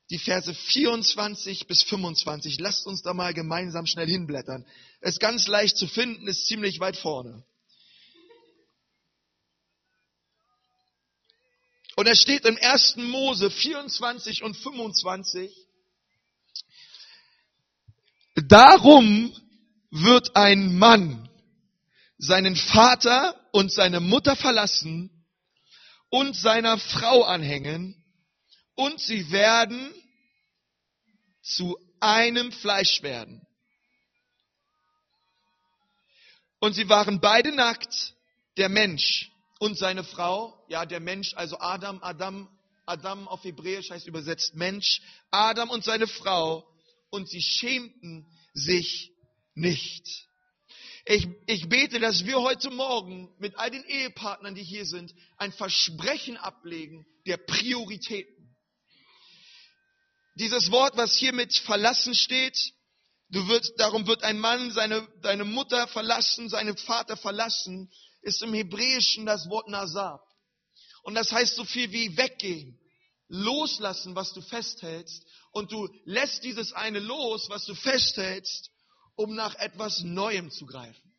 die 0.10 0.20
Verse 0.20 0.54
24 0.54 1.68
bis 1.68 1.84
25. 1.84 2.58
Lasst 2.62 2.88
uns 2.88 3.02
da 3.02 3.14
mal 3.14 3.34
gemeinsam 3.34 3.86
schnell 3.86 4.08
hinblättern. 4.08 4.66
Ist 5.02 5.20
ganz 5.20 5.46
leicht 5.48 5.76
zu 5.76 5.88
finden, 5.88 6.26
ist 6.30 6.48
ziemlich 6.48 6.80
weit 6.80 6.96
vorne. 6.96 7.44
Und 11.96 12.08
es 12.08 12.22
steht 12.22 12.46
im 12.46 12.58
1. 12.62 12.98
Mose 12.98 13.50
24 13.50 14.44
und 14.44 14.56
25. 14.56 15.52
Darum 18.36 19.34
wird 19.92 20.36
ein 20.36 20.78
Mann 20.78 21.30
seinen 22.18 22.56
Vater 22.56 23.40
und 23.54 23.72
seine 23.72 24.02
Mutter 24.02 24.36
verlassen 24.36 25.10
und 26.10 26.36
seiner 26.36 26.78
Frau 26.78 27.24
anhängen 27.24 27.96
und 28.76 29.00
sie 29.00 29.32
werden 29.32 29.94
zu 31.42 31.78
einem 32.00 32.52
Fleisch 32.52 33.04
werden. 33.04 33.42
Und 36.60 36.74
sie 36.74 36.90
waren 36.90 37.22
beide 37.22 37.54
nackt, 37.54 38.16
der 38.58 38.70
Mensch 38.70 39.32
und 39.60 39.78
seine 39.78 40.04
Frau, 40.04 40.66
ja, 40.68 40.86
der 40.86 41.00
Mensch, 41.00 41.34
also 41.36 41.58
Adam, 41.60 42.00
Adam, 42.02 42.50
Adam 42.86 43.28
auf 43.28 43.44
Hebräisch 43.44 43.90
heißt 43.90 44.08
übersetzt 44.08 44.56
Mensch, 44.56 45.02
Adam 45.32 45.70
und 45.70 45.84
seine 45.84 46.08
Frau, 46.08 46.68
und 47.10 47.30
sie 47.30 47.42
schämten 47.42 48.28
sich 48.54 49.12
nicht. 49.54 50.28
Ich, 51.06 51.28
ich 51.46 51.70
bete, 51.70 52.00
dass 52.00 52.26
wir 52.26 52.42
heute 52.42 52.72
Morgen 52.72 53.34
mit 53.38 53.56
all 53.58 53.70
den 53.70 53.84
Ehepartnern, 53.86 54.56
die 54.56 54.64
hier 54.64 54.86
sind, 54.86 55.14
ein 55.38 55.54
Versprechen 55.54 56.36
ablegen 56.38 57.06
der 57.28 57.38
Prioritäten. 57.38 58.56
Dieses 60.36 60.72
Wort, 60.72 60.98
was 60.98 61.16
hier 61.16 61.32
mit 61.32 61.56
verlassen 61.56 62.16
steht, 62.16 62.74
du 63.30 63.48
wirst, 63.48 63.74
darum 63.78 64.08
wird 64.08 64.24
ein 64.24 64.40
Mann 64.40 64.72
seine, 64.72 65.08
deine 65.22 65.46
Mutter 65.46 65.88
verlassen, 65.88 66.50
seinen 66.50 66.76
Vater 66.76 67.16
verlassen, 67.16 67.92
ist 68.26 68.42
im 68.42 68.54
Hebräischen 68.54 69.26
das 69.26 69.48
Wort 69.50 69.68
Nasab. 69.68 70.22
Und 71.04 71.14
das 71.14 71.32
heißt 71.32 71.56
so 71.56 71.64
viel 71.64 71.92
wie 71.92 72.18
weggehen, 72.18 72.80
loslassen, 73.28 74.16
was 74.16 74.34
du 74.34 74.42
festhältst. 74.42 75.24
Und 75.52 75.72
du 75.72 75.88
lässt 76.06 76.44
dieses 76.44 76.74
eine 76.74 77.00
los, 77.00 77.50
was 77.50 77.66
du 77.66 77.76
festhältst, 77.76 78.72
um 79.16 79.36
nach 79.36 79.54
etwas 79.56 80.02
Neuem 80.02 80.50
zu 80.50 80.66
greifen. 80.66 81.16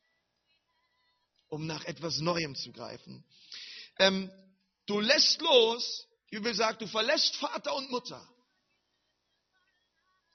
Um 1.49 1.67
nach 1.67 1.85
etwas 1.85 2.19
Neuem 2.19 2.57
zu 2.57 2.73
greifen. 2.73 3.25
Ähm, 3.99 4.31
du 4.87 4.99
lässt 4.99 5.41
los, 5.41 6.09
wie 6.31 6.43
will 6.43 6.55
sagt, 6.55 6.83
du 6.83 6.89
verlässt 6.89 7.37
Vater 7.37 7.75
und 7.77 7.89
Mutter. 7.93 8.29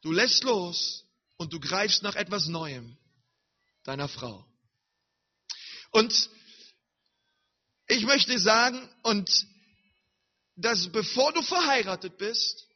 Du 0.01 0.13
lässt 0.13 0.43
los 0.45 1.03
und 1.35 1.51
du 1.51 1.59
greifst 1.59 2.01
nach 2.01 2.15
etwas 2.15 2.47
Neuem, 2.47 2.97
deiner 3.83 4.07
Frau. 4.07 4.45
Und 5.91 6.29
ich 7.91 8.05
möchte 8.05 8.39
sagen, 8.39 8.89
und 9.03 9.45
dass 10.55 10.91
bevor 10.91 11.33
du 11.33 11.41
verheiratet 11.41 12.17
bist, 12.17 12.67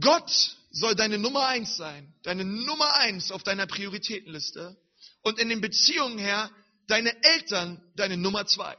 Gott 0.00 0.56
soll 0.70 0.94
deine 0.94 1.18
Nummer 1.18 1.48
eins 1.48 1.76
sein, 1.76 2.14
deine 2.22 2.44
Nummer 2.44 2.94
eins 2.96 3.32
auf 3.32 3.42
deiner 3.42 3.66
Prioritätenliste 3.66 4.76
und 5.22 5.40
in 5.40 5.48
den 5.48 5.60
Beziehungen 5.60 6.18
her 6.18 6.50
deine 6.86 7.12
Eltern 7.24 7.82
deine 7.96 8.16
Nummer 8.16 8.46
zwei. 8.46 8.76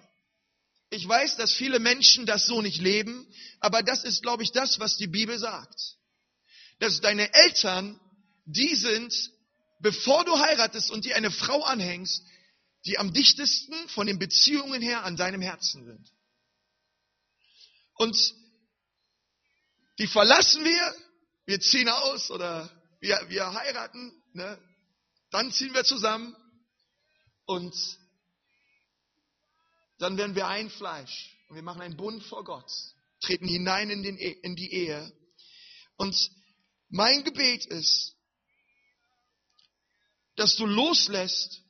Ich 0.90 1.08
weiß, 1.08 1.36
dass 1.38 1.52
viele 1.52 1.80
Menschen 1.80 2.25
das 2.25 2.46
so 2.46 2.62
nicht 2.62 2.80
leben, 2.80 3.28
aber 3.60 3.84
das 3.84 4.04
ist, 4.06 4.22
glaube 4.22 4.44
ich, 4.44 4.52
das, 4.52 4.80
was 4.80 4.96
die 4.96 5.08
Bibel 5.08 5.38
sagt. 5.38 5.98
Dass 6.80 7.02
deine 7.02 7.34
Eltern, 7.34 8.00
die 8.46 8.75
sind, 8.75 9.32
bevor 9.80 10.24
du 10.24 10.38
heiratest 10.40 10.92
und 10.92 11.04
dir 11.04 11.16
eine 11.16 11.32
Frau 11.32 11.63
anhängst, 11.63 12.24
die 12.86 12.98
am 12.98 13.13
dichtesten 13.13 13.88
von 13.90 14.08
den 14.08 14.20
Beziehungen 14.20 14.82
her 14.82 15.04
an 15.04 15.16
deinem 15.16 15.42
Herzen 15.42 15.86
sind. 15.86 16.12
Und 17.96 18.18
die 20.00 20.08
verlassen 20.08 20.63
wir 20.66 20.96
wir 21.46 21.60
ziehen 21.60 21.90
aus 21.90 22.32
oder 22.32 22.70
wir, 23.00 23.20
wir 23.28 23.54
heiraten, 23.54 24.13
ne? 24.34 24.58
dann 25.30 25.52
ziehen 25.52 25.74
wir 25.74 25.84
zusammen 25.84 26.36
und 27.46 27.75
dann 29.98 30.18
werden 30.18 30.36
wir 30.36 30.48
ein 30.48 30.70
Fleisch 30.70 31.36
und 31.50 31.56
wir 31.56 31.63
machen 31.63 31.82
einen 31.82 31.98
Bund 31.98 32.24
vor 32.24 32.44
Gott, 32.44 32.72
treten 33.20 33.48
hinein 33.48 33.90
in, 33.90 34.04
den, 34.04 34.18
e, 34.18 34.30
in 34.30 34.56
die 34.56 34.72
Ehe. 34.72 35.12
Und 35.98 36.16
mein 36.90 37.24
Gebet 37.24 37.66
ist, 37.66 38.16
dass 40.36 40.56
du 40.56 40.66
loslässt 40.66 41.62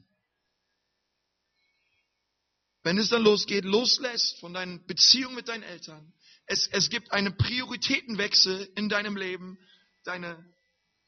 wenn 2.84 2.98
es 2.98 3.10
dann 3.10 3.24
losgeht, 3.24 3.66
loslässt 3.66 4.40
von 4.40 4.54
deinen 4.54 4.86
Beziehungen 4.86 5.36
mit 5.36 5.48
deinen 5.48 5.64
Eltern. 5.64 6.14
Es, 6.46 6.68
es 6.68 6.90
gibt 6.90 7.12
einen 7.12 7.38
Prioritätenwechsel 7.38 8.70
in 8.76 8.90
deinem 8.90 9.16
Leben. 9.16 9.58
Deine 10.04 10.54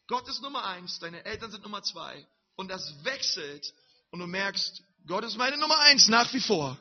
Gott 0.08 0.28
ist 0.28 0.42
Nummer 0.42 0.66
eins, 0.66 1.00
deine 1.00 1.26
Eltern 1.26 1.52
sind 1.52 1.64
Nummer 1.64 1.82
zwei. 1.82 2.28
Und 2.56 2.70
das 2.70 3.04
wechselt 3.04 3.74
und 4.12 4.20
du 4.20 4.28
merkst, 4.28 4.84
Gott 5.08 5.24
ist 5.26 5.38
meine 5.38 5.58
Nummer 5.58 5.80
eins 5.80 6.08
nach 6.08 6.32
wie 6.34 6.40
vor. 6.40 6.80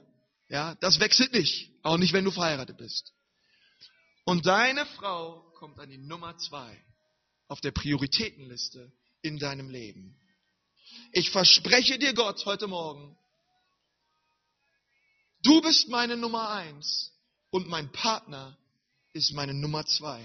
Ja, 0.48 0.74
das 0.76 1.00
wechselt 1.00 1.32
nicht. 1.32 1.70
Auch 1.82 1.96
nicht, 1.96 2.12
wenn 2.12 2.24
du 2.24 2.30
verheiratet 2.30 2.76
bist. 2.76 3.12
Und 4.24 4.46
deine 4.46 4.86
Frau 4.86 5.52
kommt 5.58 5.78
an 5.80 5.90
die 5.90 5.98
Nummer 5.98 6.36
zwei 6.38 6.84
auf 7.48 7.60
der 7.60 7.72
Prioritätenliste 7.72 8.92
in 9.22 9.38
deinem 9.38 9.70
Leben. 9.70 10.18
Ich 11.12 11.30
verspreche 11.30 11.98
dir 11.98 12.14
Gott 12.14 12.44
heute 12.46 12.66
Morgen, 12.66 13.16
du 15.44 15.60
bist 15.60 15.88
meine 15.88 16.16
Nummer 16.16 16.50
eins 16.50 17.12
und 17.50 17.68
mein 17.68 17.92
Partner 17.92 18.58
ist 19.12 19.32
meine 19.32 19.54
Nummer 19.54 19.86
zwei. 19.86 20.20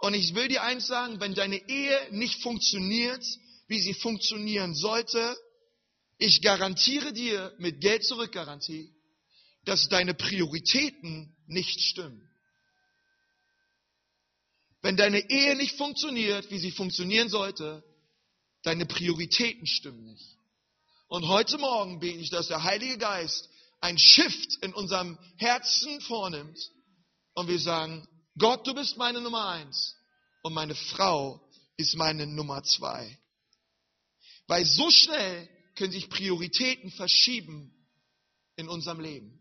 Und 0.00 0.14
ich 0.14 0.34
will 0.34 0.48
dir 0.48 0.62
eins 0.62 0.86
sagen, 0.86 1.20
wenn 1.20 1.34
deine 1.34 1.68
Ehe 1.68 2.08
nicht 2.10 2.42
funktioniert, 2.42 3.24
wie 3.68 3.80
sie 3.80 3.94
funktionieren 3.94 4.74
sollte, 4.74 5.36
ich 6.18 6.42
garantiere 6.42 7.12
dir 7.12 7.54
mit 7.58 7.80
Geld 7.80 8.04
zurück 8.04 8.32
Garantie, 8.32 8.92
dass 9.64 9.88
deine 9.88 10.14
Prioritäten 10.14 11.36
nicht 11.46 11.80
stimmen. 11.80 12.26
Wenn 14.82 14.96
deine 14.96 15.30
Ehe 15.30 15.56
nicht 15.56 15.76
funktioniert, 15.76 16.50
wie 16.50 16.58
sie 16.58 16.70
funktionieren 16.70 17.28
sollte, 17.28 17.84
deine 18.62 18.86
Prioritäten 18.86 19.66
stimmen 19.66 20.04
nicht. 20.04 20.36
Und 21.08 21.28
heute 21.28 21.58
Morgen 21.58 22.00
bete 22.00 22.18
ich, 22.18 22.30
dass 22.30 22.48
der 22.48 22.62
Heilige 22.62 22.96
Geist 22.96 23.49
ein 23.80 23.98
Shift 23.98 24.56
in 24.62 24.74
unserem 24.74 25.18
Herzen 25.36 26.00
vornimmt 26.02 26.58
und 27.34 27.48
wir 27.48 27.58
sagen, 27.58 28.06
Gott, 28.38 28.66
du 28.66 28.74
bist 28.74 28.96
meine 28.96 29.20
Nummer 29.20 29.48
eins 29.48 29.96
und 30.42 30.52
meine 30.52 30.74
Frau 30.74 31.40
ist 31.76 31.96
meine 31.96 32.26
Nummer 32.26 32.62
zwei. 32.62 33.18
Weil 34.46 34.66
so 34.66 34.90
schnell 34.90 35.48
können 35.76 35.92
sich 35.92 36.10
Prioritäten 36.10 36.90
verschieben 36.90 37.72
in 38.56 38.68
unserem 38.68 39.00
Leben. 39.00 39.40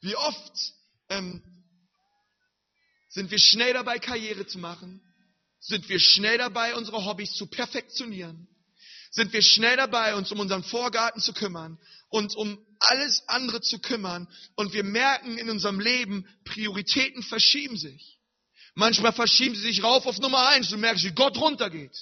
Wie 0.00 0.16
oft 0.16 0.74
ähm, 1.10 1.42
sind 3.08 3.30
wir 3.30 3.38
schnell 3.38 3.74
dabei, 3.74 3.98
Karriere 3.98 4.46
zu 4.46 4.58
machen? 4.58 5.00
Sind 5.60 5.88
wir 5.88 6.00
schnell 6.00 6.38
dabei, 6.38 6.74
unsere 6.74 7.04
Hobbys 7.04 7.34
zu 7.34 7.46
perfektionieren? 7.46 8.48
Sind 9.14 9.34
wir 9.34 9.42
schnell 9.42 9.76
dabei, 9.76 10.14
uns 10.14 10.32
um 10.32 10.40
unseren 10.40 10.64
Vorgarten 10.64 11.20
zu 11.20 11.34
kümmern 11.34 11.78
und 12.08 12.34
um 12.34 12.58
alles 12.80 13.22
andere 13.28 13.60
zu 13.60 13.78
kümmern? 13.78 14.26
Und 14.56 14.72
wir 14.72 14.84
merken 14.84 15.36
in 15.36 15.50
unserem 15.50 15.80
Leben, 15.80 16.26
Prioritäten 16.44 17.22
verschieben 17.22 17.76
sich. 17.76 18.18
Manchmal 18.74 19.12
verschieben 19.12 19.54
sie 19.54 19.60
sich 19.60 19.82
rauf 19.82 20.06
auf 20.06 20.18
Nummer 20.18 20.48
eins. 20.48 20.70
Du 20.70 20.78
merkst, 20.78 21.04
wie 21.04 21.12
Gott 21.12 21.36
runtergeht. 21.36 21.94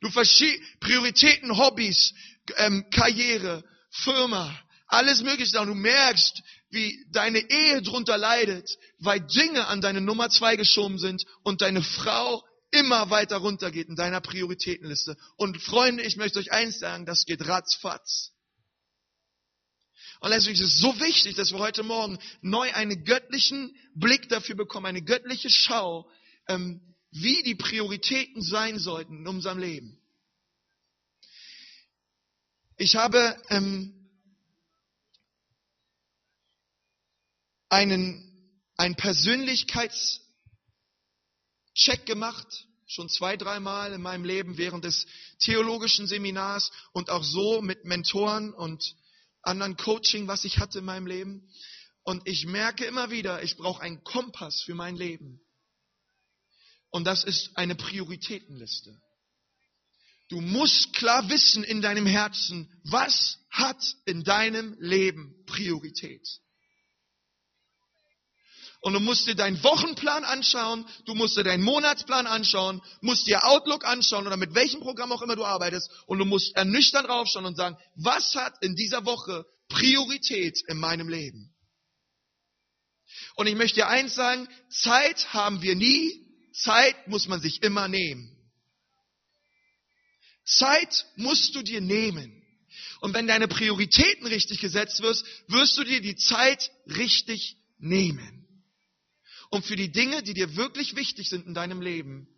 Du 0.00 0.10
verschiebst 0.10 0.60
Prioritäten, 0.80 1.56
Hobbys, 1.56 2.12
ähm, 2.56 2.84
Karriere, 2.90 3.62
Firma, 3.90 4.52
alles 4.88 5.22
Mögliche. 5.22 5.60
Und 5.60 5.68
du 5.68 5.74
merkst, 5.76 6.42
wie 6.70 7.06
deine 7.12 7.38
Ehe 7.38 7.82
drunter 7.82 8.18
leidet, 8.18 8.68
weil 8.98 9.20
Dinge 9.20 9.68
an 9.68 9.80
deine 9.80 10.00
Nummer 10.00 10.28
zwei 10.28 10.56
geschoben 10.56 10.98
sind 10.98 11.22
und 11.44 11.62
deine 11.62 11.84
Frau 11.84 12.42
immer 12.70 13.10
weiter 13.10 13.38
runtergeht 13.38 13.88
in 13.88 13.96
deiner 13.96 14.20
Prioritätenliste. 14.20 15.16
Und 15.36 15.60
Freunde, 15.62 16.02
ich 16.02 16.16
möchte 16.16 16.38
euch 16.38 16.52
eins 16.52 16.78
sagen, 16.78 17.06
das 17.06 17.24
geht 17.24 17.46
ratzfatz. 17.46 18.32
Und 20.20 20.30
deswegen 20.30 20.54
ist 20.54 20.62
es 20.62 20.80
so 20.80 20.98
wichtig, 21.00 21.36
dass 21.36 21.52
wir 21.52 21.58
heute 21.58 21.82
Morgen 21.82 22.18
neu 22.40 22.72
einen 22.74 23.04
göttlichen 23.04 23.76
Blick 23.94 24.28
dafür 24.28 24.56
bekommen, 24.56 24.86
eine 24.86 25.02
göttliche 25.02 25.48
Schau, 25.48 26.10
ähm, 26.48 26.80
wie 27.10 27.42
die 27.42 27.54
Prioritäten 27.54 28.42
sein 28.42 28.78
sollten 28.78 29.18
in 29.18 29.28
unserem 29.28 29.58
Leben. 29.58 29.98
Ich 32.76 32.96
habe 32.96 33.40
ähm, 33.48 33.98
einen, 37.68 38.52
einen 38.76 38.96
Persönlichkeitscheck 41.78 42.06
gemacht, 42.06 42.66
schon 42.86 43.08
zwei, 43.08 43.36
dreimal 43.36 43.92
in 43.92 44.02
meinem 44.02 44.24
Leben 44.24 44.56
während 44.58 44.84
des 44.84 45.06
theologischen 45.40 46.06
Seminars 46.06 46.70
und 46.92 47.10
auch 47.10 47.22
so 47.22 47.62
mit 47.62 47.84
Mentoren 47.84 48.52
und 48.52 48.94
anderen 49.42 49.76
Coaching, 49.76 50.26
was 50.26 50.44
ich 50.44 50.58
hatte 50.58 50.80
in 50.80 50.84
meinem 50.84 51.06
Leben. 51.06 51.48
Und 52.02 52.26
ich 52.26 52.46
merke 52.46 52.84
immer 52.84 53.10
wieder, 53.10 53.42
ich 53.42 53.56
brauche 53.56 53.82
einen 53.82 54.02
Kompass 54.02 54.62
für 54.62 54.74
mein 54.74 54.96
Leben. 54.96 55.40
Und 56.90 57.04
das 57.04 57.24
ist 57.24 57.56
eine 57.56 57.74
Prioritätenliste. 57.74 58.98
Du 60.30 60.40
musst 60.40 60.94
klar 60.94 61.28
wissen 61.28 61.64
in 61.64 61.80
deinem 61.82 62.06
Herzen, 62.06 62.70
was 62.84 63.38
hat 63.50 63.96
in 64.04 64.24
deinem 64.24 64.76
Leben 64.80 65.34
Priorität. 65.46 66.26
Und 68.80 68.92
du 68.92 69.00
musst 69.00 69.26
dir 69.26 69.34
deinen 69.34 69.62
Wochenplan 69.64 70.24
anschauen, 70.24 70.86
du 71.04 71.14
musst 71.14 71.36
dir 71.36 71.42
deinen 71.42 71.64
Monatsplan 71.64 72.26
anschauen, 72.26 72.80
musst 73.00 73.26
dir 73.26 73.44
Outlook 73.44 73.84
anschauen 73.84 74.26
oder 74.26 74.36
mit 74.36 74.54
welchem 74.54 74.80
Programm 74.80 75.10
auch 75.10 75.22
immer 75.22 75.34
du 75.34 75.44
arbeitest 75.44 75.90
und 76.06 76.18
du 76.18 76.24
musst 76.24 76.54
ernüchternd 76.54 77.08
raufschauen 77.08 77.44
und 77.44 77.56
sagen, 77.56 77.76
was 77.96 78.34
hat 78.36 78.54
in 78.62 78.76
dieser 78.76 79.04
Woche 79.04 79.44
Priorität 79.68 80.60
in 80.68 80.78
meinem 80.78 81.08
Leben? 81.08 81.52
Und 83.34 83.48
ich 83.48 83.56
möchte 83.56 83.76
dir 83.76 83.88
eins 83.88 84.14
sagen, 84.14 84.48
Zeit 84.70 85.32
haben 85.32 85.60
wir 85.60 85.74
nie, 85.74 86.24
Zeit 86.52 87.08
muss 87.08 87.26
man 87.26 87.40
sich 87.40 87.62
immer 87.64 87.88
nehmen. 87.88 88.36
Zeit 90.44 91.06
musst 91.16 91.54
du 91.56 91.62
dir 91.62 91.80
nehmen. 91.80 92.32
Und 93.00 93.12
wenn 93.12 93.26
deine 93.26 93.48
Prioritäten 93.48 94.26
richtig 94.26 94.60
gesetzt 94.60 95.02
wirst, 95.02 95.24
wirst 95.48 95.76
du 95.78 95.84
dir 95.84 96.00
die 96.00 96.16
Zeit 96.16 96.70
richtig 96.86 97.56
nehmen 97.78 98.47
um 99.50 99.62
für 99.62 99.76
die 99.76 99.90
Dinge, 99.90 100.22
die 100.22 100.34
dir 100.34 100.56
wirklich 100.56 100.96
wichtig 100.96 101.28
sind 101.28 101.46
in 101.46 101.54
deinem 101.54 101.80
Leben, 101.80 102.28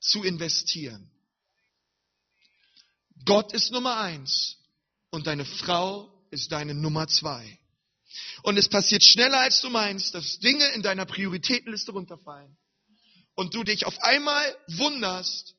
zu 0.00 0.22
investieren. 0.22 1.10
Gott 3.24 3.52
ist 3.52 3.70
Nummer 3.70 3.98
eins 3.98 4.56
und 5.10 5.26
deine 5.26 5.44
Frau 5.44 6.12
ist 6.30 6.50
deine 6.50 6.74
Nummer 6.74 7.06
zwei. 7.06 7.58
Und 8.42 8.58
es 8.58 8.68
passiert 8.68 9.04
schneller, 9.04 9.40
als 9.40 9.60
du 9.60 9.70
meinst, 9.70 10.14
dass 10.14 10.38
Dinge 10.40 10.66
in 10.70 10.82
deiner 10.82 11.06
Prioritätenliste 11.06 11.92
runterfallen. 11.92 12.56
Und 13.34 13.54
du 13.54 13.62
dich 13.62 13.86
auf 13.86 14.02
einmal 14.02 14.56
wunderst, 14.68 15.54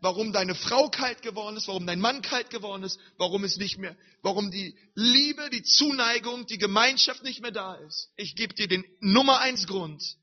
warum 0.00 0.32
deine 0.32 0.54
Frau 0.54 0.88
kalt 0.88 1.22
geworden 1.22 1.56
ist, 1.56 1.68
warum 1.68 1.86
dein 1.86 2.00
Mann 2.00 2.22
kalt 2.22 2.50
geworden 2.50 2.82
ist, 2.82 2.98
warum 3.18 3.44
es 3.44 3.56
nicht 3.56 3.78
mehr, 3.78 3.96
warum 4.22 4.50
die 4.50 4.76
Liebe, 4.94 5.50
die 5.50 5.62
Zuneigung, 5.62 6.46
die 6.46 6.58
Gemeinschaft 6.58 7.22
nicht 7.22 7.40
mehr 7.40 7.50
da 7.50 7.74
ist. 7.74 8.10
Ich 8.16 8.34
gebe 8.34 8.54
dir 8.54 8.68
den 8.68 8.84
Nummer 9.00 9.40
eins 9.40 9.66
Grund. 9.66 10.16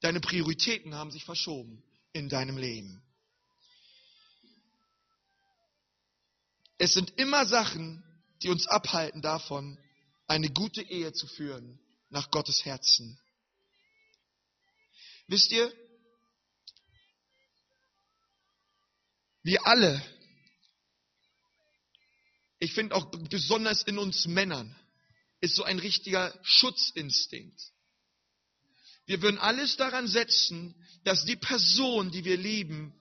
Deine 0.00 0.20
Prioritäten 0.20 0.94
haben 0.94 1.10
sich 1.10 1.24
verschoben 1.24 1.82
in 2.12 2.28
deinem 2.28 2.58
Leben. 2.58 3.02
Es 6.78 6.92
sind 6.92 7.12
immer 7.16 7.46
Sachen, 7.46 8.02
die 8.42 8.48
uns 8.48 8.66
abhalten 8.66 9.22
davon, 9.22 9.78
eine 10.26 10.50
gute 10.50 10.82
Ehe 10.82 11.12
zu 11.12 11.26
führen 11.26 11.78
nach 12.10 12.30
Gottes 12.30 12.64
Herzen. 12.64 13.18
Wisst 15.28 15.52
ihr, 15.52 15.72
Wir 19.42 19.66
alle. 19.66 20.02
Ich 22.58 22.74
finde 22.74 22.94
auch 22.94 23.10
besonders 23.28 23.82
in 23.82 23.98
uns 23.98 24.26
Männern 24.26 24.76
ist 25.40 25.56
so 25.56 25.64
ein 25.64 25.80
richtiger 25.80 26.32
Schutzinstinkt. 26.44 27.60
Wir 29.06 29.20
würden 29.20 29.38
alles 29.38 29.76
daran 29.76 30.06
setzen, 30.06 30.74
dass 31.02 31.24
die 31.24 31.36
Person, 31.36 32.12
die 32.12 32.24
wir 32.24 32.36
lieben, 32.36 32.94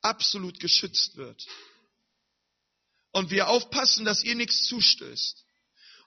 absolut 0.00 0.60
geschützt 0.60 1.16
wird. 1.16 1.44
Und 3.10 3.30
wir 3.30 3.48
aufpassen, 3.48 4.04
dass 4.04 4.22
ihr 4.22 4.36
nichts 4.36 4.62
zustößt. 4.68 5.44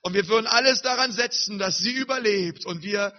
Und 0.03 0.13
wir 0.13 0.27
würden 0.29 0.47
alles 0.47 0.81
daran 0.81 1.11
setzen, 1.11 1.59
dass 1.59 1.77
sie 1.77 1.91
überlebt 1.91 2.65
und 2.65 2.81
wir 2.81 3.13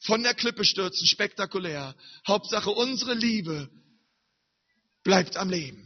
von 0.00 0.22
der 0.24 0.34
Klippe 0.34 0.64
stürzen, 0.64 1.06
spektakulär. 1.06 1.96
Hauptsache 2.26 2.70
unsere 2.70 3.14
Liebe 3.14 3.70
bleibt 5.04 5.36
am 5.36 5.48
Leben. 5.48 5.85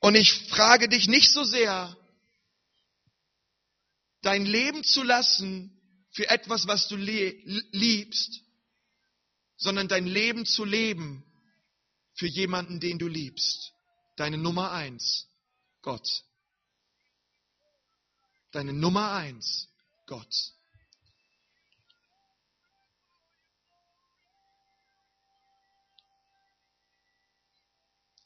Und 0.00 0.14
ich 0.14 0.32
frage 0.48 0.88
dich 0.88 1.08
nicht 1.08 1.32
so 1.32 1.44
sehr, 1.44 1.96
dein 4.22 4.44
Leben 4.46 4.84
zu 4.84 5.02
lassen 5.02 5.72
für 6.10 6.28
etwas, 6.28 6.66
was 6.66 6.88
du 6.88 6.96
liebst, 6.96 8.40
sondern 9.56 9.88
dein 9.88 10.06
Leben 10.06 10.46
zu 10.46 10.64
leben 10.64 11.24
für 12.14 12.26
jemanden, 12.26 12.80
den 12.80 12.98
du 12.98 13.08
liebst. 13.08 13.72
Deine 14.16 14.38
Nummer 14.38 14.72
eins. 14.72 15.26
Gott. 15.82 16.24
Deine 18.50 18.72
Nummer 18.72 19.12
eins, 19.12 19.68
Gott. 20.06 20.34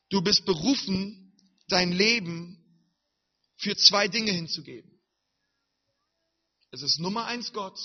Du 0.09 0.23
bist 0.23 0.45
berufen, 0.45 1.22
dein 1.73 1.91
Leben 1.93 2.59
für 3.57 3.77
zwei 3.77 4.09
Dinge 4.09 4.33
hinzugeben. 4.33 4.91
Es 6.71 6.83
ist 6.83 7.01
Nummer 7.01 7.27
eins 7.27 7.53
Gott 7.53 7.79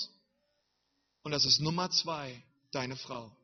und 1.22 1.32
das 1.32 1.44
ist 1.44 1.60
Nummer 1.60 1.90
zwei 1.90 2.42
deine 2.70 2.96
Frau. 2.96 3.34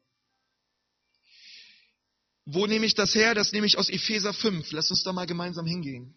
Wo 2.46 2.66
nehme 2.66 2.86
ich 2.86 2.94
das 2.94 3.14
her? 3.14 3.34
Das 3.34 3.52
nehme 3.52 3.66
ich 3.66 3.78
aus 3.78 3.88
Epheser 3.88 4.34
5. 4.34 4.70
Lass 4.72 4.90
uns 4.90 5.02
da 5.02 5.12
mal 5.12 5.26
gemeinsam 5.26 5.66
hingehen. 5.66 6.14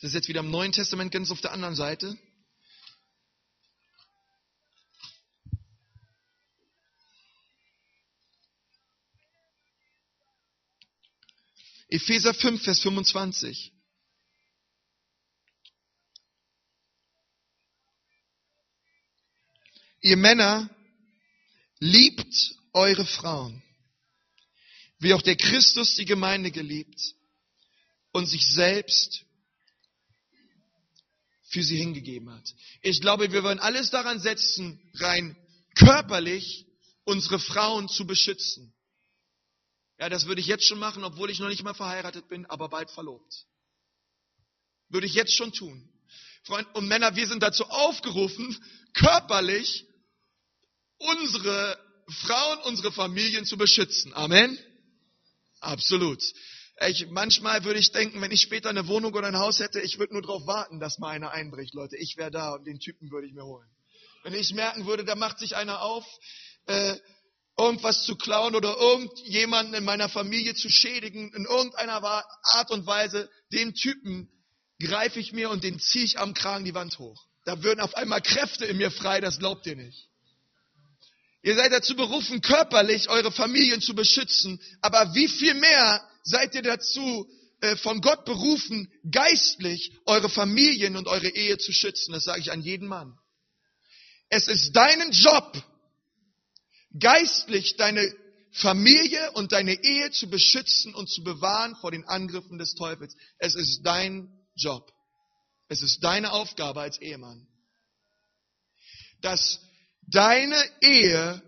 Das 0.00 0.10
ist 0.10 0.14
jetzt 0.14 0.28
wieder 0.28 0.40
im 0.40 0.50
Neuen 0.50 0.72
Testament 0.72 1.12
ganz 1.12 1.30
auf 1.30 1.40
der 1.40 1.52
anderen 1.52 1.74
Seite. 1.74 2.16
Epheser 11.90 12.32
5, 12.32 12.62
Vers 12.62 12.80
25. 12.80 13.72
Ihr 20.02 20.16
Männer, 20.16 20.70
liebt 21.80 22.54
eure 22.72 23.04
Frauen, 23.04 23.62
wie 24.98 25.14
auch 25.14 25.22
der 25.22 25.36
Christus 25.36 25.96
die 25.96 26.04
Gemeinde 26.04 26.50
geliebt 26.50 27.14
und 28.12 28.26
sich 28.26 28.46
selbst 28.46 29.24
für 31.48 31.64
sie 31.64 31.76
hingegeben 31.76 32.30
hat. 32.30 32.54
Ich 32.82 33.00
glaube, 33.00 33.32
wir 33.32 33.42
wollen 33.42 33.58
alles 33.58 33.90
daran 33.90 34.20
setzen, 34.20 34.80
rein 34.94 35.36
körperlich 35.74 36.66
unsere 37.04 37.40
Frauen 37.40 37.88
zu 37.88 38.06
beschützen. 38.06 38.72
Ja, 40.00 40.08
das 40.08 40.24
würde 40.24 40.40
ich 40.40 40.46
jetzt 40.46 40.66
schon 40.66 40.78
machen, 40.78 41.04
obwohl 41.04 41.30
ich 41.30 41.40
noch 41.40 41.48
nicht 41.48 41.62
mal 41.62 41.74
verheiratet 41.74 42.26
bin, 42.26 42.46
aber 42.46 42.70
bald 42.70 42.90
verlobt. 42.90 43.44
Würde 44.88 45.06
ich 45.06 45.12
jetzt 45.12 45.36
schon 45.36 45.52
tun. 45.52 45.92
Freund 46.44 46.66
und 46.74 46.88
Männer, 46.88 47.16
wir 47.16 47.26
sind 47.26 47.42
dazu 47.42 47.64
aufgerufen, 47.66 48.56
körperlich 48.94 49.84
unsere 50.96 51.78
Frauen, 52.08 52.58
unsere 52.60 52.92
Familien 52.92 53.44
zu 53.44 53.58
beschützen. 53.58 54.14
Amen. 54.14 54.58
Absolut. 55.60 56.22
Ich, 56.88 57.06
manchmal 57.10 57.64
würde 57.64 57.78
ich 57.78 57.92
denken, 57.92 58.22
wenn 58.22 58.32
ich 58.32 58.40
später 58.40 58.70
eine 58.70 58.88
Wohnung 58.88 59.12
oder 59.12 59.28
ein 59.28 59.38
Haus 59.38 59.58
hätte, 59.58 59.82
ich 59.82 59.98
würde 59.98 60.14
nur 60.14 60.22
darauf 60.22 60.46
warten, 60.46 60.80
dass 60.80 60.98
mal 60.98 61.10
einer 61.10 61.32
einbricht, 61.32 61.74
Leute. 61.74 61.98
Ich 61.98 62.16
wäre 62.16 62.30
da 62.30 62.54
und 62.54 62.64
den 62.64 62.80
Typen 62.80 63.10
würde 63.10 63.26
ich 63.26 63.34
mir 63.34 63.44
holen. 63.44 63.68
Wenn 64.22 64.32
ich 64.32 64.54
merken 64.54 64.86
würde, 64.86 65.04
da 65.04 65.14
macht 65.14 65.38
sich 65.38 65.56
einer 65.56 65.82
auf, 65.82 66.06
äh, 66.64 66.96
irgendwas 67.60 68.04
zu 68.04 68.16
klauen 68.16 68.54
oder 68.54 68.76
irgendjemanden 68.76 69.74
in 69.74 69.84
meiner 69.84 70.08
Familie 70.08 70.54
zu 70.54 70.70
schädigen, 70.70 71.32
in 71.34 71.44
irgendeiner 71.44 72.02
Art 72.02 72.70
und 72.70 72.86
Weise, 72.86 73.30
den 73.52 73.74
Typen 73.74 74.28
greife 74.80 75.20
ich 75.20 75.32
mir 75.32 75.50
und 75.50 75.62
den 75.62 75.78
ziehe 75.78 76.04
ich 76.04 76.18
am 76.18 76.34
Kragen 76.34 76.64
die 76.64 76.74
Wand 76.74 76.98
hoch. 76.98 77.22
Da 77.44 77.62
würden 77.62 77.80
auf 77.80 77.94
einmal 77.94 78.22
Kräfte 78.22 78.64
in 78.64 78.78
mir 78.78 78.90
frei, 78.90 79.20
das 79.20 79.38
glaubt 79.38 79.66
ihr 79.66 79.76
nicht. 79.76 80.08
Ihr 81.42 81.54
seid 81.54 81.72
dazu 81.72 81.96
berufen, 81.96 82.42
körperlich 82.42 83.08
eure 83.08 83.32
Familien 83.32 83.80
zu 83.80 83.94
beschützen, 83.94 84.60
aber 84.82 85.14
wie 85.14 85.28
viel 85.28 85.54
mehr 85.54 86.02
seid 86.22 86.54
ihr 86.54 86.62
dazu 86.62 87.26
äh, 87.60 87.76
von 87.76 88.00
Gott 88.00 88.24
berufen, 88.24 88.92
geistlich 89.10 89.92
eure 90.06 90.28
Familien 90.28 90.96
und 90.96 91.08
eure 91.08 91.28
Ehe 91.28 91.56
zu 91.56 91.72
schützen? 91.72 92.12
Das 92.12 92.24
sage 92.24 92.40
ich 92.40 92.52
an 92.52 92.60
jeden 92.60 92.88
Mann. 92.88 93.18
Es 94.28 94.48
ist 94.48 94.72
deinen 94.72 95.12
Job, 95.12 95.62
geistlich 96.98 97.76
deine 97.76 98.06
Familie 98.52 99.32
und 99.32 99.52
deine 99.52 99.74
Ehe 99.74 100.10
zu 100.10 100.28
beschützen 100.28 100.94
und 100.94 101.08
zu 101.08 101.22
bewahren 101.22 101.76
vor 101.76 101.92
den 101.92 102.04
Angriffen 102.04 102.58
des 102.58 102.74
Teufels. 102.74 103.14
Es 103.38 103.54
ist 103.54 103.82
dein 103.82 104.28
Job. 104.56 104.92
Es 105.68 105.82
ist 105.82 106.02
deine 106.02 106.32
Aufgabe 106.32 106.80
als 106.80 107.00
Ehemann. 107.00 107.46
Dass 109.20 109.60
deine 110.02 110.56
Ehe 110.80 111.42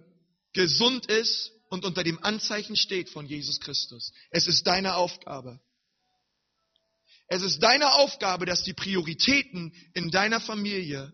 gesund 0.53 1.07
ist 1.07 1.51
und 1.71 1.85
unter 1.85 2.05
dem 2.05 2.23
Anzeichen 2.23 2.77
steht 2.77 3.09
von 3.09 3.27
Jesus 3.27 3.59
Christus. 3.59 4.13
Es 4.31 4.47
ist 4.47 4.67
deine 4.67 4.95
Aufgabe. 4.95 5.61
Es 7.27 7.43
ist 7.43 7.61
deine 7.61 7.95
Aufgabe, 7.95 8.45
dass 8.47 8.63
die 8.63 8.75
Prioritäten 8.75 9.75
in 9.95 10.11
deiner 10.11 10.41
Familie 10.41 11.13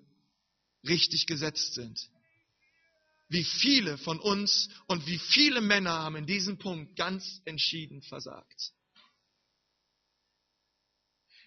richtig 0.84 1.26
gesetzt 1.26 1.74
sind 1.74 2.10
wie 3.28 3.44
viele 3.44 3.98
von 3.98 4.18
uns 4.18 4.68
und 4.86 5.06
wie 5.06 5.18
viele 5.18 5.60
Männer 5.60 5.92
haben 5.92 6.16
in 6.16 6.26
diesem 6.26 6.58
Punkt 6.58 6.96
ganz 6.96 7.40
entschieden 7.44 8.02
versagt. 8.02 8.72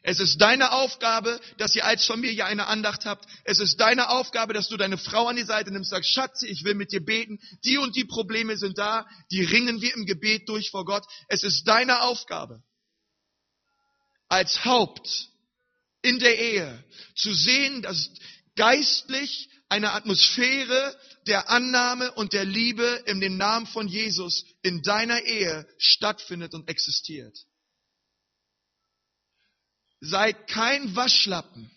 Es 0.03 0.19
ist 0.19 0.41
deine 0.41 0.71
Aufgabe, 0.71 1.39
dass 1.57 1.75
ihr 1.75 1.85
als 1.85 2.05
Familie 2.05 2.45
eine 2.45 2.65
Andacht 2.65 3.05
habt. 3.05 3.25
Es 3.43 3.59
ist 3.59 3.79
deine 3.79 4.09
Aufgabe, 4.09 4.53
dass 4.53 4.67
du 4.67 4.75
deine 4.75 4.97
Frau 4.97 5.27
an 5.27 5.35
die 5.35 5.43
Seite 5.43 5.71
nimmst, 5.71 5.91
sagst, 5.91 6.09
Schatze, 6.09 6.47
ich 6.47 6.63
will 6.63 6.73
mit 6.73 6.91
dir 6.91 7.05
beten. 7.05 7.39
Die 7.63 7.77
und 7.77 7.95
die 7.95 8.05
Probleme 8.05 8.57
sind 8.57 8.79
da. 8.79 9.07
Die 9.29 9.43
ringen 9.43 9.79
wir 9.79 9.93
im 9.93 10.07
Gebet 10.07 10.49
durch 10.49 10.71
vor 10.71 10.85
Gott. 10.85 11.05
Es 11.27 11.43
ist 11.43 11.67
deine 11.67 12.01
Aufgabe, 12.01 12.63
als 14.27 14.65
Haupt 14.65 15.29
in 16.01 16.17
der 16.17 16.39
Ehe 16.39 16.83
zu 17.15 17.31
sehen, 17.31 17.83
dass 17.83 18.09
geistlich 18.55 19.49
eine 19.69 19.93
Atmosphäre 19.93 20.97
der 21.27 21.49
Annahme 21.49 22.11
und 22.13 22.33
der 22.33 22.45
Liebe 22.45 23.03
in 23.05 23.21
dem 23.21 23.37
Namen 23.37 23.67
von 23.67 23.87
Jesus 23.87 24.45
in 24.61 24.81
deiner 24.81 25.21
Ehe 25.21 25.67
stattfindet 25.77 26.53
und 26.53 26.67
existiert. 26.67 27.37
Sei 30.01 30.33
kein 30.33 30.95
Waschlappen, 30.95 31.71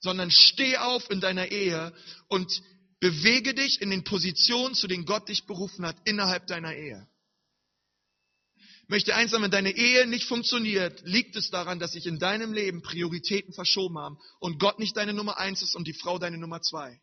sondern 0.00 0.30
steh 0.30 0.76
auf 0.78 1.10
in 1.10 1.20
deiner 1.20 1.48
Ehe 1.48 1.92
und 2.28 2.62
bewege 3.00 3.54
dich 3.54 3.80
in 3.80 3.90
den 3.90 4.04
Positionen, 4.04 4.74
zu 4.74 4.86
denen 4.86 5.04
Gott 5.04 5.28
dich 5.28 5.44
berufen 5.44 5.84
hat, 5.84 5.96
innerhalb 6.04 6.46
deiner 6.46 6.74
Ehe. 6.74 7.08
Möchte 8.88 9.14
eins 9.14 9.30
sagen, 9.30 9.44
wenn 9.44 9.50
deine 9.50 9.70
Ehe 9.70 10.06
nicht 10.06 10.26
funktioniert, 10.26 11.02
liegt 11.04 11.36
es 11.36 11.50
daran, 11.50 11.78
dass 11.78 11.92
sich 11.92 12.06
in 12.06 12.18
deinem 12.18 12.52
Leben 12.52 12.82
Prioritäten 12.82 13.52
verschoben 13.52 13.98
haben 13.98 14.18
und 14.40 14.58
Gott 14.58 14.78
nicht 14.78 14.96
deine 14.96 15.14
Nummer 15.14 15.38
eins 15.38 15.62
ist 15.62 15.76
und 15.76 15.86
die 15.86 15.92
Frau 15.92 16.18
deine 16.18 16.38
Nummer 16.38 16.60
zwei 16.62 17.00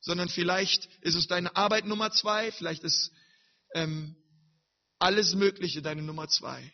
sondern 0.00 0.28
vielleicht 0.28 0.86
ist 1.02 1.14
es 1.14 1.26
deine 1.26 1.54
Arbeit 1.56 1.84
Nummer 1.84 2.10
zwei, 2.10 2.52
vielleicht 2.52 2.84
ist 2.84 3.10
ähm, 3.74 4.16
alles 4.98 5.34
Mögliche 5.34 5.82
deine 5.82 6.02
Nummer 6.02 6.28
zwei. 6.28 6.72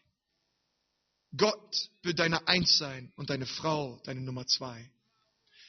Gott 1.36 1.90
wird 2.02 2.18
deine 2.18 2.46
Eins 2.46 2.78
sein 2.78 3.12
und 3.16 3.30
deine 3.30 3.46
Frau 3.46 4.00
deine 4.04 4.20
Nummer 4.20 4.46
zwei. 4.46 4.90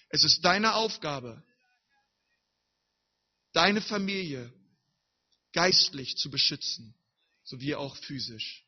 Es 0.09 0.23
ist 0.23 0.45
deine 0.45 0.75
Aufgabe, 0.75 1.43
deine 3.53 3.81
Familie 3.81 4.53
geistlich 5.53 6.17
zu 6.17 6.29
beschützen, 6.29 6.93
sowie 7.45 7.75
auch 7.75 7.95
physisch. 7.95 8.63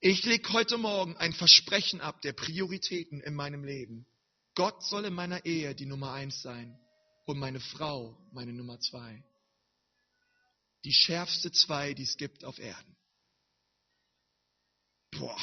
Ich 0.00 0.24
lege 0.24 0.52
heute 0.52 0.78
Morgen 0.78 1.16
ein 1.16 1.32
Versprechen 1.32 2.00
ab 2.00 2.20
der 2.22 2.32
Prioritäten 2.32 3.20
in 3.20 3.34
meinem 3.34 3.64
Leben. 3.64 4.06
Gott 4.54 4.82
soll 4.84 5.06
in 5.06 5.14
meiner 5.14 5.44
Ehe 5.44 5.74
die 5.74 5.86
Nummer 5.86 6.12
eins 6.12 6.42
sein 6.42 6.78
und 7.24 7.38
meine 7.38 7.60
Frau 7.60 8.16
meine 8.32 8.52
Nummer 8.52 8.78
zwei. 8.80 9.24
Die 10.84 10.92
schärfste 10.92 11.50
zwei, 11.50 11.94
die 11.94 12.02
es 12.02 12.16
gibt 12.16 12.44
auf 12.44 12.58
Erden. 12.58 12.96
Boah. 15.10 15.40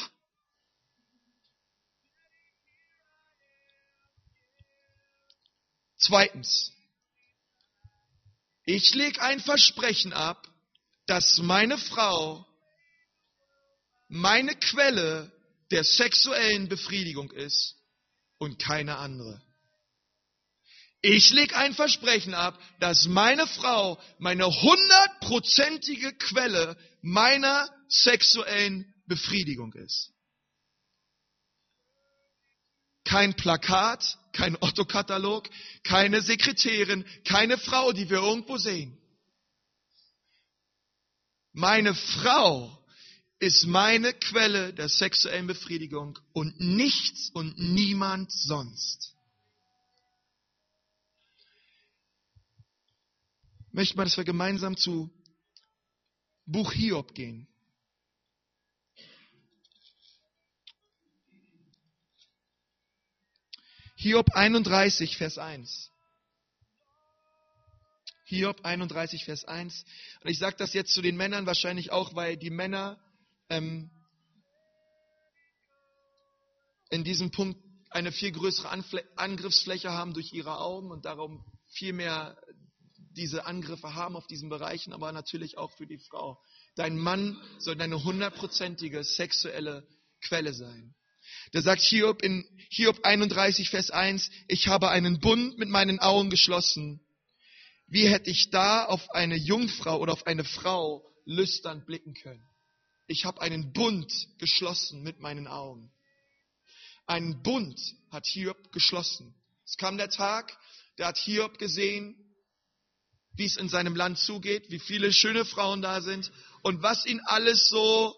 Zweitens, 5.97 6.71
ich 8.75 8.93
lege 8.95 9.21
ein 9.21 9.39
Versprechen 9.39 10.13
ab, 10.13 10.47
dass 11.05 11.39
meine 11.39 11.77
Frau 11.77 12.45
meine 14.07 14.55
Quelle 14.55 15.31
der 15.71 15.83
sexuellen 15.83 16.69
Befriedigung 16.69 17.31
ist 17.31 17.75
und 18.37 18.59
keine 18.59 18.97
andere. 18.97 19.41
Ich 21.01 21.31
lege 21.31 21.55
ein 21.55 21.73
Versprechen 21.73 22.33
ab, 22.33 22.59
dass 22.79 23.07
meine 23.07 23.47
Frau 23.47 23.99
meine 24.19 24.45
hundertprozentige 24.45 26.13
Quelle 26.13 26.77
meiner 27.01 27.67
sexuellen 27.87 28.93
Befriedigung 29.07 29.73
ist. 29.73 30.13
Kein 33.03 33.35
Plakat, 33.35 34.17
kein 34.31 34.55
Otto-Katalog, 34.61 35.49
keine 35.83 36.21
Sekretärin, 36.21 37.05
keine 37.25 37.57
Frau, 37.57 37.91
die 37.91 38.09
wir 38.09 38.19
irgendwo 38.19 38.57
sehen. 38.57 38.97
Meine 41.53 41.93
Frau 41.93 42.77
ist 43.39 43.65
meine 43.65 44.13
Quelle 44.13 44.73
der 44.73 44.87
sexuellen 44.87 45.47
Befriedigung 45.47 46.17
und 46.31 46.59
nichts 46.59 47.29
und 47.31 47.57
niemand 47.57 48.31
sonst. 48.31 49.15
Ich 53.67 53.73
möchte 53.73 53.97
mal, 53.97 54.03
dass 54.03 54.17
wir 54.17 54.23
gemeinsam 54.23 54.77
zu 54.77 55.09
Buch 56.45 56.71
Hiob 56.73 57.15
gehen. 57.15 57.47
Hiob 64.01 64.31
31, 64.33 65.15
Vers 65.15 65.37
1. 65.37 65.91
Hiob 68.25 68.65
31, 68.65 69.25
Vers 69.25 69.45
1. 69.45 69.85
Und 70.23 70.29
ich 70.31 70.39
sage 70.39 70.55
das 70.57 70.73
jetzt 70.73 70.91
zu 70.91 71.03
den 71.03 71.15
Männern 71.15 71.45
wahrscheinlich 71.45 71.91
auch, 71.91 72.15
weil 72.15 72.35
die 72.35 72.49
Männer 72.49 72.99
ähm, 73.49 73.91
in 76.89 77.03
diesem 77.03 77.29
Punkt 77.29 77.63
eine 77.91 78.11
viel 78.11 78.31
größere 78.31 78.69
Anfl 78.69 79.03
Angriffsfläche 79.17 79.91
haben 79.91 80.15
durch 80.15 80.33
ihre 80.33 80.57
Augen 80.57 80.89
und 80.89 81.05
darum 81.05 81.45
viel 81.67 81.93
mehr 81.93 82.41
diese 83.11 83.45
Angriffe 83.45 83.93
haben 83.93 84.15
auf 84.15 84.25
diesen 84.25 84.49
Bereichen, 84.49 84.93
aber 84.93 85.11
natürlich 85.11 85.59
auch 85.59 85.77
für 85.77 85.85
die 85.85 85.99
Frau. 85.99 86.41
Dein 86.75 86.97
Mann 86.97 87.39
soll 87.59 87.75
deine 87.75 88.03
hundertprozentige 88.03 89.03
sexuelle 89.03 89.87
Quelle 90.21 90.55
sein. 90.55 90.95
Da 91.51 91.61
sagt 91.61 91.81
Hiob 91.81 92.21
in 92.21 92.45
Hiob 92.69 93.03
31, 93.03 93.69
Vers 93.69 93.91
1, 93.91 94.29
ich 94.47 94.67
habe 94.67 94.89
einen 94.89 95.19
Bund 95.19 95.57
mit 95.57 95.69
meinen 95.69 95.99
Augen 95.99 96.29
geschlossen. 96.29 97.01
Wie 97.87 98.07
hätte 98.07 98.29
ich 98.29 98.49
da 98.49 98.85
auf 98.85 99.11
eine 99.11 99.35
Jungfrau 99.35 99.99
oder 99.99 100.13
auf 100.13 100.25
eine 100.25 100.45
Frau 100.45 101.05
lüstern 101.25 101.85
blicken 101.85 102.13
können? 102.13 102.47
Ich 103.07 103.25
habe 103.25 103.41
einen 103.41 103.73
Bund 103.73 104.29
geschlossen 104.37 105.03
mit 105.03 105.19
meinen 105.19 105.47
Augen. 105.47 105.91
Einen 107.05 107.43
Bund 107.43 107.77
hat 108.09 108.25
Hiob 108.25 108.71
geschlossen. 108.71 109.35
Es 109.65 109.75
kam 109.75 109.97
der 109.97 110.09
Tag, 110.09 110.57
da 110.95 111.07
hat 111.07 111.17
Hiob 111.17 111.57
gesehen, 111.57 112.15
wie 113.33 113.45
es 113.45 113.57
in 113.57 113.67
seinem 113.67 113.95
Land 113.95 114.17
zugeht, 114.17 114.69
wie 114.69 114.79
viele 114.79 115.11
schöne 115.11 115.43
Frauen 115.43 115.81
da 115.81 116.01
sind 116.01 116.31
und 116.63 116.81
was 116.81 117.05
ihn 117.05 117.19
alles 117.25 117.67
so 117.67 118.15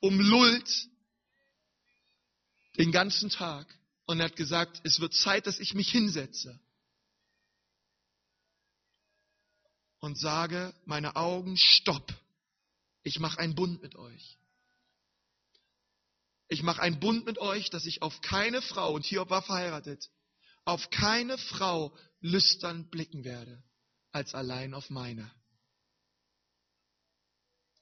umlullt 0.00 0.88
den 2.78 2.92
ganzen 2.92 3.30
Tag 3.30 3.66
und 4.06 4.20
er 4.20 4.26
hat 4.26 4.36
gesagt, 4.36 4.80
es 4.84 5.00
wird 5.00 5.14
Zeit, 5.14 5.46
dass 5.46 5.58
ich 5.58 5.74
mich 5.74 5.90
hinsetze 5.90 6.58
und 10.00 10.18
sage, 10.18 10.74
meine 10.84 11.16
Augen, 11.16 11.56
stopp. 11.56 12.14
Ich 13.02 13.18
mache 13.18 13.38
einen 13.38 13.54
Bund 13.54 13.82
mit 13.82 13.96
euch. 13.96 14.38
Ich 16.48 16.62
mache 16.62 16.80
einen 16.82 17.00
Bund 17.00 17.26
mit 17.26 17.38
euch, 17.38 17.70
dass 17.70 17.86
ich 17.86 18.02
auf 18.02 18.20
keine 18.20 18.62
Frau, 18.62 18.94
und 18.94 19.04
Hiob 19.04 19.30
war 19.30 19.42
verheiratet, 19.42 20.10
auf 20.64 20.90
keine 20.90 21.38
Frau 21.38 21.96
lüstern 22.20 22.88
blicken 22.90 23.24
werde, 23.24 23.62
als 24.12 24.34
allein 24.34 24.74
auf 24.74 24.90
meine. 24.90 25.30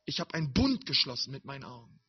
Ich 0.07 0.21
habe 0.21 0.35
einen 0.35 0.53
Bund 0.53 0.87
geschlossen 0.87 1.31
mit 1.31 1.45
meinen 1.45 1.65
Augen. 1.65 2.01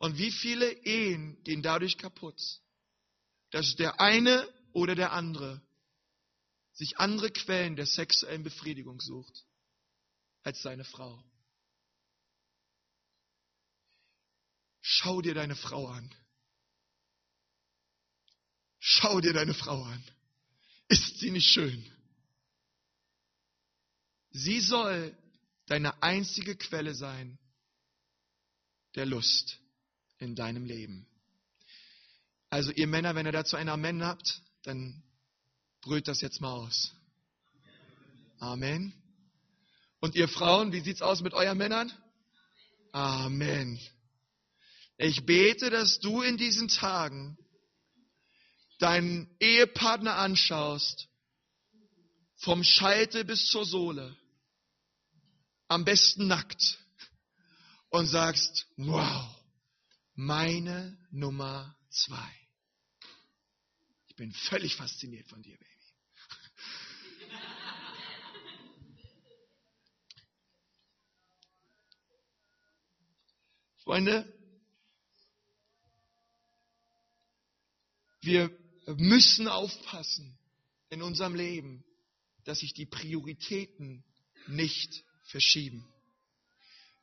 Und 0.00 0.16
wie 0.16 0.32
viele 0.32 0.72
Ehen 0.86 1.42
gehen 1.44 1.62
dadurch 1.62 1.98
kaputt, 1.98 2.40
dass 3.50 3.76
der 3.76 4.00
eine 4.00 4.48
oder 4.72 4.94
der 4.94 5.12
andere 5.12 5.60
sich 6.72 6.96
andere 6.96 7.30
Quellen 7.30 7.76
der 7.76 7.84
sexuellen 7.84 8.42
Befriedigung 8.42 8.98
sucht 8.98 9.44
als 10.42 10.62
seine 10.62 10.84
Frau. 10.84 11.22
Schau 14.80 15.20
dir 15.20 15.34
deine 15.34 15.54
Frau 15.54 15.88
an. 15.88 16.10
Schau 18.78 19.20
dir 19.20 19.34
deine 19.34 19.52
Frau 19.52 19.82
an. 19.82 20.02
Ist 20.88 21.18
sie 21.18 21.30
nicht 21.30 21.50
schön? 21.50 21.84
Sie 24.30 24.60
soll 24.60 25.14
deine 25.66 26.02
einzige 26.02 26.56
Quelle 26.56 26.94
sein 26.94 27.38
der 28.94 29.04
Lust 29.04 29.59
in 30.20 30.34
deinem 30.36 30.64
Leben. 30.64 31.06
Also 32.50 32.72
ihr 32.72 32.86
Männer, 32.86 33.14
wenn 33.14 33.26
ihr 33.26 33.32
dazu 33.32 33.56
ein 33.56 33.68
Amen 33.68 34.04
habt, 34.04 34.42
dann 34.62 35.02
brüllt 35.82 36.08
das 36.08 36.20
jetzt 36.20 36.40
mal 36.40 36.52
aus. 36.52 36.92
Amen. 38.38 38.92
Und 40.00 40.14
ihr 40.14 40.28
Frauen, 40.28 40.72
wie 40.72 40.80
sieht's 40.80 41.02
aus 41.02 41.20
mit 41.20 41.34
euren 41.34 41.58
Männern? 41.58 41.92
Amen. 42.92 43.78
Ich 44.96 45.24
bete, 45.24 45.70
dass 45.70 46.00
du 46.00 46.22
in 46.22 46.36
diesen 46.36 46.68
Tagen 46.68 47.38
deinen 48.78 49.34
Ehepartner 49.40 50.16
anschaust, 50.16 51.08
vom 52.36 52.64
Scheitel 52.64 53.24
bis 53.24 53.46
zur 53.46 53.64
Sohle, 53.64 54.16
am 55.68 55.84
besten 55.84 56.26
nackt, 56.26 56.78
und 57.90 58.06
sagst, 58.06 58.66
wow, 58.76 59.39
meine 60.20 60.98
Nummer 61.10 61.74
zwei. 61.88 62.30
Ich 64.08 64.16
bin 64.16 64.30
völlig 64.32 64.76
fasziniert 64.76 65.26
von 65.28 65.42
dir, 65.42 65.56
Baby. 65.56 65.66
Freunde, 73.78 74.30
wir 78.20 78.50
müssen 78.86 79.48
aufpassen 79.48 80.38
in 80.90 81.00
unserem 81.00 81.34
Leben, 81.34 81.82
dass 82.44 82.58
sich 82.58 82.74
die 82.74 82.84
Prioritäten 82.84 84.04
nicht 84.48 85.02
verschieben. 85.22 85.90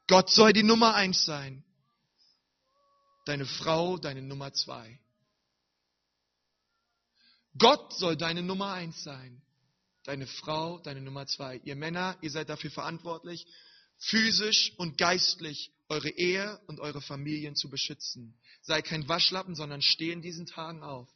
Gott 0.06 0.30
soll 0.30 0.54
die 0.54 0.62
Nummer 0.62 0.94
eins 0.94 1.26
sein 1.26 1.64
deine 3.28 3.46
Frau 3.46 3.98
deine 3.98 4.22
Nummer 4.22 4.54
zwei. 4.54 5.00
Gott 7.58 7.94
soll 7.94 8.16
deine 8.16 8.44
Nummer 8.44 8.74
eins 8.74 9.04
sein. 9.04 9.42
Deine 10.04 10.28
Frau 10.28 10.80
deine 10.80 11.02
Nummer 11.02 11.26
zwei. 11.28 11.60
Ihr 11.66 11.76
Männer, 11.76 12.18
ihr 12.22 12.32
seid 12.32 12.50
dafür 12.50 12.72
verantwortlich, 12.72 13.46
physisch 13.98 14.74
und 14.78 14.98
geistlich 14.98 15.72
eure 15.90 16.10
Ehe 16.10 16.60
und 16.68 16.80
eure 16.80 17.02
Familien 17.02 17.56
zu 17.56 17.70
beschützen. 17.70 18.38
Sei 18.62 18.82
kein 18.82 19.08
Waschlappen, 19.08 19.56
sondern 19.56 19.82
steh 19.82 20.12
in 20.12 20.22
diesen 20.22 20.46
Tagen 20.46 20.84
auf 20.84 21.10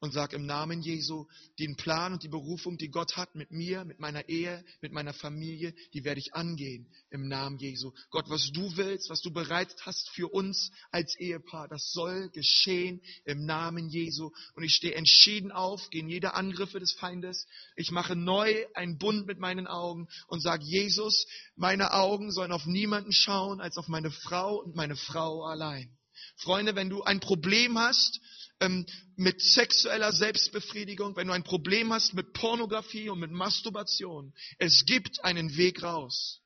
und 0.00 0.12
sag 0.12 0.32
im 0.32 0.44
Namen 0.44 0.82
Jesu, 0.82 1.26
den 1.58 1.76
Plan 1.76 2.12
und 2.12 2.22
die 2.22 2.28
Berufung, 2.28 2.76
die 2.76 2.90
Gott 2.90 3.16
hat 3.16 3.34
mit 3.34 3.50
mir, 3.50 3.84
mit 3.84 3.98
meiner 3.98 4.28
Ehe, 4.28 4.64
mit 4.80 4.92
meiner 4.92 5.14
Familie, 5.14 5.74
die 5.94 6.04
werde 6.04 6.20
ich 6.20 6.34
angehen 6.34 6.86
im 7.10 7.28
Namen 7.28 7.58
Jesu. 7.58 7.92
Gott, 8.10 8.28
was 8.28 8.50
du 8.52 8.76
willst, 8.76 9.08
was 9.08 9.22
du 9.22 9.32
bereitet 9.32 9.78
hast 9.86 10.10
für 10.10 10.28
uns 10.28 10.70
als 10.90 11.18
Ehepaar, 11.18 11.68
das 11.68 11.90
soll 11.92 12.28
geschehen 12.30 13.00
im 13.24 13.46
Namen 13.46 13.88
Jesu. 13.88 14.30
Und 14.54 14.64
ich 14.64 14.74
stehe 14.74 14.94
entschieden 14.94 15.50
auf 15.50 15.88
gegen 15.90 16.08
jede 16.08 16.34
Angriffe 16.34 16.78
des 16.78 16.92
Feindes. 16.92 17.46
Ich 17.76 17.90
mache 17.90 18.16
neu 18.16 18.66
einen 18.74 18.98
Bund 18.98 19.26
mit 19.26 19.38
meinen 19.38 19.66
Augen 19.66 20.08
und 20.28 20.42
sage, 20.42 20.64
Jesus, 20.64 21.26
meine 21.54 21.92
Augen 21.92 22.32
sollen 22.32 22.52
auf 22.52 22.66
niemanden 22.66 23.12
schauen 23.12 23.60
als 23.60 23.78
auf 23.78 23.88
meine 23.88 24.10
Frau 24.10 24.56
und 24.56 24.76
meine 24.76 24.96
Frau 24.96 25.44
allein. 25.44 25.96
Freunde, 26.36 26.74
wenn 26.74 26.90
du 26.90 27.02
ein 27.02 27.20
Problem 27.20 27.78
hast, 27.78 28.20
ähm, 28.60 28.86
mit 29.16 29.40
sexueller 29.40 30.12
Selbstbefriedigung, 30.12 31.16
wenn 31.16 31.28
du 31.28 31.32
ein 31.32 31.44
Problem 31.44 31.92
hast 31.92 32.14
mit 32.14 32.32
Pornografie 32.32 33.08
und 33.08 33.20
mit 33.20 33.30
Masturbation, 33.30 34.34
es 34.58 34.84
gibt 34.86 35.24
einen 35.24 35.56
Weg 35.56 35.82
raus. 35.82 36.40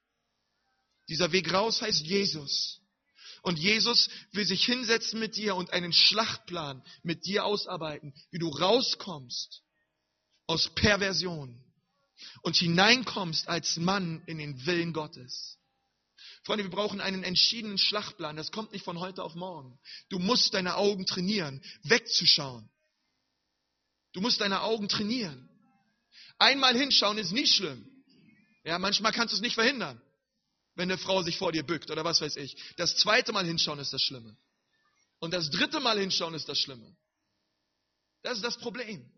Dieser 1.08 1.32
Weg 1.32 1.52
raus 1.52 1.82
heißt 1.82 2.04
Jesus. 2.06 2.80
Und 3.42 3.58
Jesus 3.58 4.10
will 4.32 4.44
sich 4.44 4.64
hinsetzen 4.64 5.18
mit 5.18 5.36
dir 5.36 5.56
und 5.56 5.72
einen 5.72 5.92
Schlachtplan 5.92 6.82
mit 7.02 7.24
dir 7.24 7.44
ausarbeiten, 7.44 8.14
wie 8.30 8.38
du 8.38 8.48
rauskommst 8.48 9.62
aus 10.46 10.74
Perversion 10.74 11.64
und 12.42 12.56
hineinkommst 12.56 13.48
als 13.48 13.76
Mann 13.76 14.22
in 14.26 14.38
den 14.38 14.66
Willen 14.66 14.92
Gottes. 14.92 15.59
Freunde, 16.42 16.64
wir 16.64 16.70
brauchen 16.70 17.00
einen 17.00 17.22
entschiedenen 17.22 17.78
Schlachtplan. 17.78 18.36
Das 18.36 18.50
kommt 18.50 18.72
nicht 18.72 18.84
von 18.84 18.98
heute 18.98 19.22
auf 19.22 19.34
morgen. 19.34 19.78
Du 20.08 20.18
musst 20.18 20.54
deine 20.54 20.76
Augen 20.76 21.04
trainieren, 21.06 21.62
wegzuschauen. 21.82 22.70
Du 24.12 24.20
musst 24.20 24.40
deine 24.40 24.62
Augen 24.62 24.88
trainieren. 24.88 25.48
Einmal 26.38 26.76
hinschauen 26.76 27.18
ist 27.18 27.32
nicht 27.32 27.54
schlimm. 27.54 27.86
Ja, 28.64 28.78
manchmal 28.78 29.12
kannst 29.12 29.32
du 29.32 29.36
es 29.36 29.42
nicht 29.42 29.54
verhindern, 29.54 30.00
wenn 30.74 30.90
eine 30.90 30.98
Frau 30.98 31.22
sich 31.22 31.36
vor 31.36 31.52
dir 31.52 31.62
bückt 31.62 31.90
oder 31.90 32.04
was 32.04 32.20
weiß 32.20 32.36
ich. 32.36 32.56
Das 32.76 32.96
zweite 32.96 33.32
Mal 33.32 33.46
hinschauen 33.46 33.78
ist 33.78 33.92
das 33.92 34.02
Schlimme. 34.02 34.36
Und 35.18 35.34
das 35.34 35.50
dritte 35.50 35.80
Mal 35.80 35.98
hinschauen 35.98 36.34
ist 36.34 36.48
das 36.48 36.58
Schlimme. 36.58 36.96
Das 38.22 38.36
ist 38.36 38.44
das 38.44 38.58
Problem. 38.58 39.10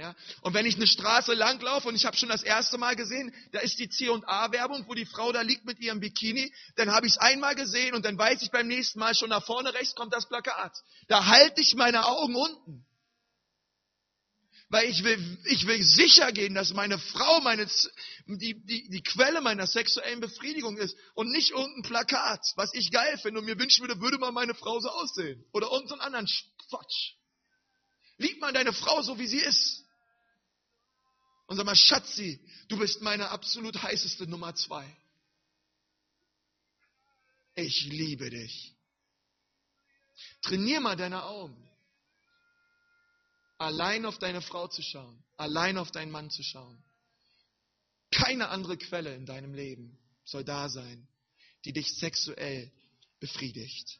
Ja? 0.00 0.16
Und 0.40 0.54
wenn 0.54 0.64
ich 0.64 0.76
eine 0.76 0.86
Straße 0.86 1.34
langlaufe 1.34 1.86
und 1.86 1.94
ich 1.94 2.06
habe 2.06 2.16
schon 2.16 2.30
das 2.30 2.42
erste 2.42 2.78
Mal 2.78 2.96
gesehen, 2.96 3.34
da 3.52 3.60
ist 3.60 3.78
die 3.78 3.90
C&A-Werbung, 3.90 4.86
wo 4.88 4.94
die 4.94 5.04
Frau 5.04 5.30
da 5.30 5.42
liegt 5.42 5.66
mit 5.66 5.78
ihrem 5.78 6.00
Bikini, 6.00 6.52
dann 6.76 6.90
habe 6.90 7.06
ich 7.06 7.12
es 7.12 7.18
einmal 7.18 7.54
gesehen 7.54 7.94
und 7.94 8.04
dann 8.06 8.16
weiß 8.16 8.40
ich 8.40 8.50
beim 8.50 8.66
nächsten 8.66 8.98
Mal 8.98 9.14
schon 9.14 9.28
nach 9.28 9.44
vorne 9.44 9.74
rechts 9.74 9.94
kommt 9.94 10.14
das 10.14 10.26
Plakat. 10.26 10.72
Da 11.08 11.26
halte 11.26 11.60
ich 11.60 11.74
meine 11.74 12.06
Augen 12.06 12.34
unten. 12.34 12.86
Weil 14.70 14.88
ich 14.88 15.04
will, 15.04 15.38
ich 15.46 15.66
will 15.66 15.82
sicher 15.82 16.32
gehen, 16.32 16.54
dass 16.54 16.72
meine 16.72 16.98
Frau 16.98 17.40
meine, 17.40 17.66
die, 18.26 18.64
die, 18.64 18.88
die 18.88 19.02
Quelle 19.02 19.40
meiner 19.40 19.66
sexuellen 19.66 20.20
Befriedigung 20.20 20.78
ist 20.78 20.96
und 21.14 21.30
nicht 21.30 21.50
irgendein 21.50 21.82
Plakat, 21.82 22.40
was 22.54 22.72
ich 22.72 22.90
geil 22.90 23.18
finde 23.18 23.40
und 23.40 23.46
mir 23.46 23.58
wünschen 23.58 23.86
würde, 23.86 24.00
würde 24.00 24.18
mal 24.18 24.32
meine 24.32 24.54
Frau 24.54 24.80
so 24.80 24.88
aussehen. 24.88 25.44
Oder 25.52 25.70
irgendeinen 25.70 26.00
anderen 26.00 26.28
Quatsch. 26.68 27.14
Lieb 28.16 28.38
mal 28.40 28.52
deine 28.52 28.72
Frau 28.72 29.02
so, 29.02 29.18
wie 29.18 29.26
sie 29.26 29.40
ist. 29.40 29.84
Und 31.50 31.56
sag 31.56 31.66
mal, 31.66 31.74
Schatzi, 31.74 32.38
du 32.68 32.78
bist 32.78 33.02
meine 33.02 33.30
absolut 33.30 33.82
heißeste 33.82 34.28
Nummer 34.28 34.54
zwei. 34.54 34.88
Ich 37.56 37.86
liebe 37.86 38.30
dich. 38.30 38.72
Trainier 40.42 40.78
mal 40.78 40.94
deine 40.94 41.24
Augen. 41.24 41.68
Allein 43.58 44.04
auf 44.04 44.20
deine 44.20 44.42
Frau 44.42 44.68
zu 44.68 44.80
schauen. 44.80 45.24
Allein 45.38 45.76
auf 45.76 45.90
deinen 45.90 46.12
Mann 46.12 46.30
zu 46.30 46.44
schauen. 46.44 46.80
Keine 48.12 48.50
andere 48.50 48.76
Quelle 48.76 49.12
in 49.16 49.26
deinem 49.26 49.52
Leben 49.52 49.98
soll 50.22 50.44
da 50.44 50.68
sein, 50.68 51.08
die 51.64 51.72
dich 51.72 51.92
sexuell 51.96 52.70
befriedigt. 53.18 53.98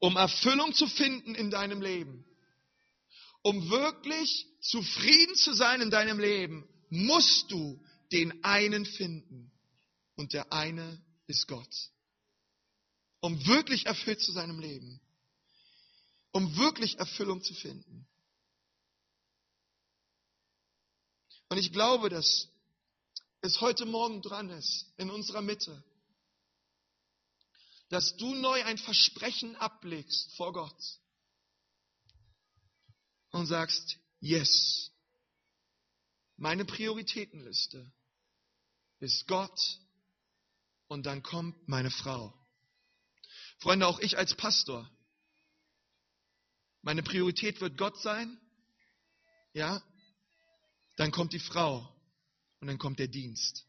Um 0.00 0.18
Erfüllung 0.18 0.74
zu 0.74 0.86
finden 0.86 1.34
in 1.34 1.50
deinem 1.50 1.80
Leben, 1.80 2.26
um 3.46 3.70
wirklich 3.70 4.44
zufrieden 4.60 5.36
zu 5.36 5.54
sein 5.54 5.80
in 5.80 5.88
deinem 5.88 6.18
Leben, 6.18 6.68
musst 6.90 7.48
du 7.52 7.80
den 8.10 8.42
einen 8.42 8.84
finden. 8.84 9.52
Und 10.16 10.32
der 10.32 10.52
eine 10.52 11.00
ist 11.28 11.46
Gott. 11.46 11.90
Um 13.20 13.46
wirklich 13.46 13.86
erfüllt 13.86 14.20
zu 14.20 14.32
sein 14.32 14.50
im 14.50 14.58
Leben. 14.58 15.00
Um 16.32 16.56
wirklich 16.56 16.98
Erfüllung 16.98 17.40
zu 17.40 17.54
finden. 17.54 18.08
Und 21.48 21.58
ich 21.58 21.70
glaube, 21.70 22.08
dass 22.08 22.48
es 23.42 23.60
heute 23.60 23.86
Morgen 23.86 24.22
dran 24.22 24.50
ist, 24.50 24.92
in 24.96 25.08
unserer 25.08 25.40
Mitte, 25.40 25.84
dass 27.90 28.16
du 28.16 28.34
neu 28.34 28.64
ein 28.64 28.78
Versprechen 28.78 29.54
ablegst 29.54 30.34
vor 30.34 30.52
Gott 30.52 30.98
und 33.30 33.46
sagst, 33.46 33.98
yes, 34.20 34.90
meine 36.36 36.64
Prioritätenliste 36.64 37.92
ist 39.00 39.26
Gott 39.26 39.80
und 40.88 41.06
dann 41.06 41.22
kommt 41.22 41.68
meine 41.68 41.90
Frau. 41.90 42.34
Freunde, 43.58 43.86
auch 43.86 43.98
ich 44.00 44.18
als 44.18 44.34
Pastor, 44.34 44.90
meine 46.82 47.02
Priorität 47.02 47.60
wird 47.60 47.76
Gott 47.78 48.00
sein, 48.00 48.38
ja, 49.54 49.82
dann 50.96 51.10
kommt 51.10 51.32
die 51.32 51.40
Frau 51.40 51.92
und 52.60 52.68
dann 52.68 52.78
kommt 52.78 52.98
der 52.98 53.08
Dienst. 53.08 53.66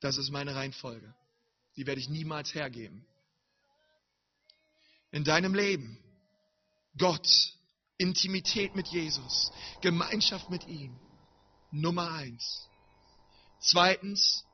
Das 0.00 0.16
ist 0.16 0.30
meine 0.30 0.54
Reihenfolge. 0.54 1.14
Die 1.76 1.86
werde 1.86 2.00
ich 2.00 2.08
niemals 2.08 2.54
hergeben. 2.54 3.06
In 5.10 5.24
deinem 5.24 5.54
Leben 5.54 5.98
Gott, 6.98 7.54
Intimität 7.96 8.74
mit 8.74 8.88
Jesus, 8.88 9.52
Gemeinschaft 9.80 10.50
mit 10.50 10.66
ihm. 10.66 10.98
Nummer 11.70 12.10
eins. 12.12 12.68
Zweitens, 13.60 14.44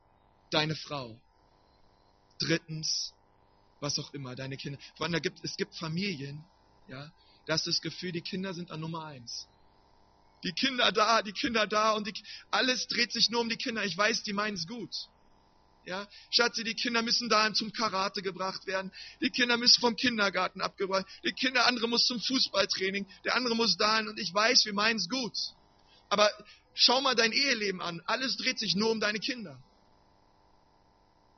deine 0.50 0.74
Frau. 0.74 1.20
Drittens, 2.38 3.12
was 3.80 3.98
auch 3.98 4.12
immer, 4.14 4.34
deine 4.34 4.56
Kinder. 4.56 4.78
Freunde, 4.96 5.20
gibt, 5.20 5.44
es 5.44 5.56
gibt 5.56 5.74
Familien, 5.76 6.44
ja, 6.88 7.12
da 7.46 7.54
ist 7.54 7.66
das 7.66 7.80
Gefühl, 7.80 8.12
die 8.12 8.22
Kinder 8.22 8.54
sind 8.54 8.70
an 8.70 8.80
Nummer 8.80 9.04
eins. 9.04 9.46
Die 10.42 10.52
Kinder 10.52 10.92
da, 10.92 11.22
die 11.22 11.32
Kinder 11.32 11.66
da 11.66 11.92
und 11.92 12.06
die, 12.06 12.14
alles 12.50 12.86
dreht 12.86 13.12
sich 13.12 13.30
nur 13.30 13.40
um 13.40 13.48
die 13.48 13.56
Kinder. 13.56 13.84
Ich 13.84 13.96
weiß, 13.96 14.22
die 14.22 14.32
meinen 14.32 14.54
es 14.54 14.66
gut. 14.66 14.94
Ja, 15.86 16.08
Schatzi, 16.30 16.64
die 16.64 16.74
Kinder 16.74 17.02
müssen 17.02 17.28
dahin 17.28 17.54
zum 17.54 17.70
Karate 17.72 18.22
gebracht 18.22 18.66
werden. 18.66 18.90
Die 19.20 19.28
Kinder 19.28 19.58
müssen 19.58 19.80
vom 19.80 19.96
Kindergarten 19.96 20.62
abgebracht. 20.62 21.04
Die 21.24 21.32
Kinder, 21.32 21.66
andere 21.66 21.88
muss 21.88 22.06
zum 22.06 22.20
Fußballtraining. 22.20 23.06
Der 23.24 23.34
andere 23.34 23.54
muss 23.54 23.76
dahin 23.76 24.08
und 24.08 24.18
ich 24.18 24.32
weiß, 24.32 24.64
wir 24.64 24.72
meinen 24.72 24.96
es 24.96 25.08
gut. 25.10 25.36
Aber 26.08 26.30
schau 26.72 27.02
mal 27.02 27.14
dein 27.14 27.32
Eheleben 27.32 27.82
an. 27.82 28.02
Alles 28.06 28.38
dreht 28.38 28.58
sich 28.58 28.74
nur 28.74 28.90
um 28.90 29.00
deine 29.00 29.18
Kinder. 29.18 29.62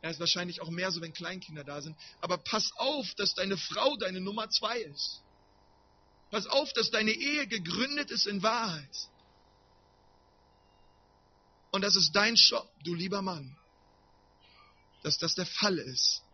Er 0.00 0.10
ist 0.10 0.20
wahrscheinlich 0.20 0.60
auch 0.60 0.70
mehr 0.70 0.92
so, 0.92 1.00
wenn 1.00 1.12
Kleinkinder 1.12 1.64
da 1.64 1.82
sind. 1.82 1.96
Aber 2.20 2.38
pass 2.38 2.70
auf, 2.76 3.12
dass 3.16 3.34
deine 3.34 3.56
Frau 3.56 3.96
deine 3.96 4.20
Nummer 4.20 4.48
zwei 4.50 4.78
ist. 4.78 5.22
Pass 6.30 6.46
auf, 6.46 6.72
dass 6.74 6.92
deine 6.92 7.10
Ehe 7.10 7.48
gegründet 7.48 8.12
ist 8.12 8.28
in 8.28 8.44
Wahrheit. 8.44 8.96
Und 11.72 11.82
das 11.82 11.96
ist 11.96 12.12
dein 12.12 12.36
Job, 12.36 12.70
du 12.84 12.94
lieber 12.94 13.22
Mann 13.22 13.56
dass 15.06 15.18
das 15.18 15.36
der 15.36 15.46
Fall 15.46 15.78
ist 15.78 16.24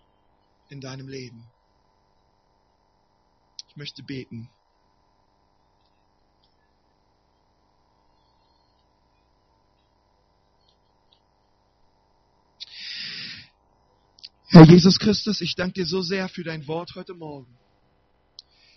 in 0.71 0.81
deinem 0.81 1.07
Leben. 1.07 1.47
Ich 3.69 3.77
möchte 3.77 4.03
beten. 4.03 4.49
Herr 14.47 14.65
Jesus 14.65 14.99
Christus, 14.99 15.43
ich 15.43 15.55
danke 15.55 15.75
dir 15.75 15.87
so 15.87 16.01
sehr 16.01 16.31
für 16.31 16.43
dein 16.43 16.67
Wort 16.67 16.95
heute 16.95 17.13
Morgen. 17.13 17.59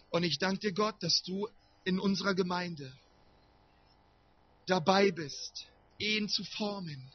Und 0.10 0.23
ich 0.23 0.39
danke 0.39 0.60
dir, 0.60 0.73
Gott, 0.73 1.01
dass 1.01 1.23
du 1.23 1.47
in 1.86 2.01
unserer 2.01 2.36
Gemeinde 2.36 2.91
dabei 4.65 5.12
bist, 5.12 5.67
Ehen 5.99 6.27
zu 6.27 6.43
formen, 6.43 7.13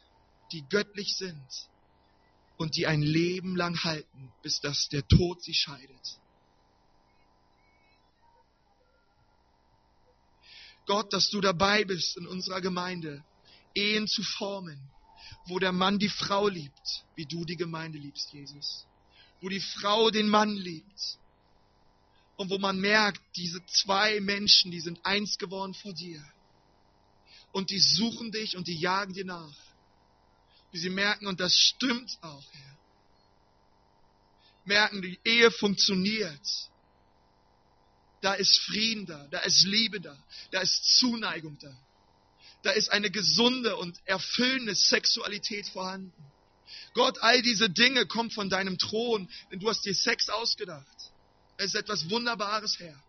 die 0.53 0.67
göttlich 0.71 1.15
sind 1.19 1.70
und 2.61 2.77
die 2.77 2.87
ein 2.87 3.01
Leben 3.01 3.57
lang 3.57 3.85
halten, 3.85 4.31
bis 4.43 4.61
dass 4.61 4.91
der 4.91 5.09
Tod 5.09 5.43
sie 5.43 5.55
scheidet. 5.55 6.21
Gott, 10.85 11.11
dass 11.15 11.31
du 11.31 11.41
dabei 11.41 11.85
bist 11.85 12.19
in 12.19 12.27
unserer 12.27 12.61
Gemeinde, 12.61 13.25
Ehen 13.75 14.07
zu 14.07 14.23
formen, 14.23 14.79
wo 15.47 15.59
der 15.59 15.73
Mann 15.73 15.99
die 15.99 16.11
Frau 16.11 16.49
liebt, 16.49 17.05
wie 17.15 17.25
du 17.25 17.47
die 17.47 17.57
Gemeinde 17.57 17.97
liebst, 17.97 18.31
Jesus. 18.35 18.85
Wo 19.41 19.49
die 19.49 19.61
Frau 19.61 20.11
den 20.11 20.29
Mann 20.29 20.55
liebt. 20.55 21.19
Und 22.37 22.51
wo 22.51 22.59
man 22.59 22.79
merkt, 22.79 23.23
diese 23.37 23.65
zwei 23.65 24.21
Menschen, 24.21 24.71
die 24.71 24.81
sind 24.81 25.01
eins 25.07 25.39
geworden 25.39 25.73
vor 25.73 25.95
dir. 25.95 26.23
Und 27.53 27.71
die 27.71 27.81
suchen 27.81 28.33
dich 28.33 28.55
und 28.55 28.67
die 28.67 28.79
jagen 28.79 29.15
dir 29.15 29.25
nach 29.25 29.70
wie 30.73 30.79
sie 30.79 30.91
merken, 30.91 31.27
und 31.27 31.41
das 31.41 31.55
stimmt 31.55 32.19
auch, 32.23 32.45
Herr. 32.53 32.77
Merken, 34.65 35.03
die 35.03 35.19
Ehe 35.25 35.51
funktioniert. 35.51 36.41
Da 38.21 38.35
ist 38.35 38.59
Frieden 38.61 39.07
da, 39.07 39.27
da 39.31 39.39
ist 39.41 39.65
Liebe 39.65 40.01
da, 40.01 40.17
da 40.51 40.61
ist 40.61 40.99
Zuneigung 40.99 41.59
da. 41.59 41.75
Da 42.63 42.71
ist 42.73 42.91
eine 42.91 43.11
gesunde 43.11 43.77
und 43.77 43.99
erfüllende 44.05 44.75
Sexualität 44.75 45.67
vorhanden. 45.69 46.13
Gott, 46.93 47.19
all 47.23 47.41
diese 47.41 47.71
Dinge 47.71 48.07
kommen 48.07 48.31
von 48.31 48.51
deinem 48.51 48.77
Thron, 48.79 49.29
denn 49.51 49.61
du 49.61 49.69
hast 49.69 49.85
dir 49.85 49.95
Sex 49.95 50.29
ausgedacht. 50.29 50.87
Es 51.57 51.67
ist 51.67 51.75
etwas 51.75 52.11
Wunderbares, 52.11 52.79
Herr. 52.79 53.03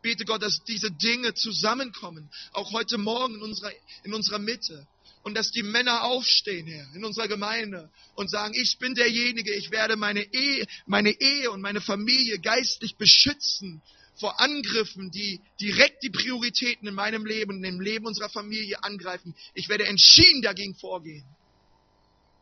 Bete 0.00 0.24
Gott, 0.24 0.42
dass 0.42 0.64
diese 0.64 0.90
Dinge 0.90 1.34
zusammenkommen, 1.34 2.30
auch 2.52 2.72
heute 2.72 2.98
Morgen 2.98 3.34
in 3.36 3.42
unserer, 3.42 3.72
in 4.04 4.14
unserer 4.14 4.38
Mitte 4.38 4.86
und 5.22 5.34
dass 5.34 5.50
die 5.50 5.62
Männer 5.62 6.04
aufstehen, 6.04 6.66
Herr, 6.66 6.94
in 6.94 7.04
unserer 7.04 7.28
Gemeinde 7.28 7.90
und 8.14 8.30
sagen, 8.30 8.54
ich 8.54 8.78
bin 8.78 8.94
derjenige, 8.94 9.54
ich 9.54 9.70
werde 9.70 9.96
meine 9.96 10.22
Ehe, 10.32 10.66
meine 10.86 11.10
Ehe 11.10 11.50
und 11.50 11.60
meine 11.60 11.80
Familie 11.80 12.38
geistlich 12.38 12.96
beschützen 12.96 13.82
vor 14.16 14.40
Angriffen, 14.40 15.10
die 15.10 15.40
direkt 15.60 16.02
die 16.02 16.10
Prioritäten 16.10 16.86
in 16.86 16.94
meinem 16.94 17.24
Leben 17.24 17.56
und 17.56 17.64
im 17.64 17.80
Leben 17.80 18.06
unserer 18.06 18.28
Familie 18.28 18.82
angreifen. 18.82 19.34
Ich 19.54 19.68
werde 19.68 19.86
entschieden 19.86 20.42
dagegen 20.42 20.74
vorgehen. 20.74 21.24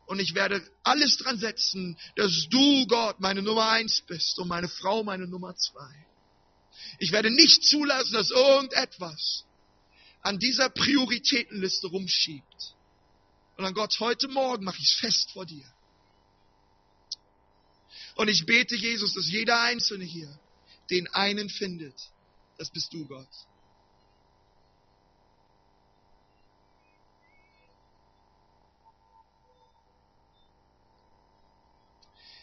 Und 0.06 0.18
ich 0.18 0.34
werde 0.34 0.60
alles 0.82 1.18
dran 1.18 1.38
setzen, 1.38 1.96
dass 2.16 2.48
du, 2.50 2.86
Gott, 2.86 3.20
meine 3.20 3.42
Nummer 3.42 3.70
eins 3.70 4.02
bist 4.06 4.38
und 4.40 4.48
meine 4.48 4.68
Frau 4.68 5.04
meine 5.04 5.28
Nummer 5.28 5.54
zwei. 5.54 6.06
Ich 6.98 7.12
werde 7.12 7.30
nicht 7.30 7.62
zulassen, 7.64 8.14
dass 8.14 8.30
irgendetwas 8.30 9.44
an 10.22 10.38
dieser 10.38 10.68
Prioritätenliste 10.70 11.88
rumschiebt. 11.88 12.74
Und 13.56 13.64
an 13.64 13.74
Gott, 13.74 13.98
heute 14.00 14.28
Morgen 14.28 14.64
mache 14.64 14.78
ich 14.78 14.88
es 14.88 14.98
fest 15.00 15.30
vor 15.32 15.46
dir. 15.46 15.64
Und 18.16 18.28
ich 18.28 18.44
bete, 18.46 18.76
Jesus, 18.76 19.14
dass 19.14 19.28
jeder 19.30 19.60
Einzelne 19.62 20.04
hier 20.04 20.38
den 20.90 21.06
einen 21.14 21.48
findet, 21.48 21.94
das 22.58 22.70
bist 22.70 22.92
du, 22.92 23.06
Gott. 23.06 23.28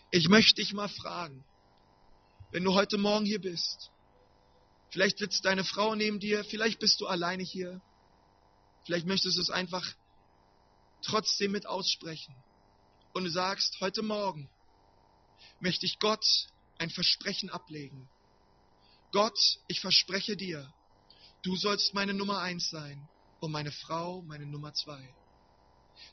Ich 0.10 0.30
möchte 0.30 0.56
dich 0.56 0.74
mal 0.74 0.88
fragen, 0.88 1.44
wenn 2.52 2.64
du 2.64 2.74
heute 2.74 2.98
Morgen 2.98 3.26
hier 3.26 3.42
bist, 3.42 3.92
vielleicht 4.90 5.20
sitzt 5.20 5.46
deine 5.46 5.64
Frau 5.64 5.96
neben 5.96 6.20
dir, 6.20 6.44
vielleicht 6.44 6.80
bist 6.80 7.00
du 7.02 7.08
alleine 7.08 7.44
hier, 7.44 7.82
vielleicht 8.86 9.06
möchtest 9.06 9.38
du 9.38 9.42
es 9.42 9.50
einfach 9.50 9.86
trotzdem 11.02 11.52
mit 11.52 11.66
aussprechen 11.66 12.36
und 13.14 13.24
du 13.24 13.30
sagst, 13.30 13.80
heute 13.82 14.02
Morgen 14.02 14.50
möchte 15.60 15.86
ich 15.86 16.00
Gott 16.00 16.26
ein 16.78 16.90
Versprechen 16.90 17.50
ablegen. 17.50 18.10
Gott, 19.12 19.38
ich 19.68 19.80
verspreche 19.80 20.36
dir, 20.36 20.72
du 21.42 21.56
sollst 21.56 21.94
meine 21.94 22.14
Nummer 22.14 22.40
eins 22.40 22.70
sein 22.70 23.08
und 23.40 23.52
meine 23.52 23.72
Frau 23.72 24.22
meine 24.22 24.46
Nummer 24.46 24.74
zwei. 24.74 25.16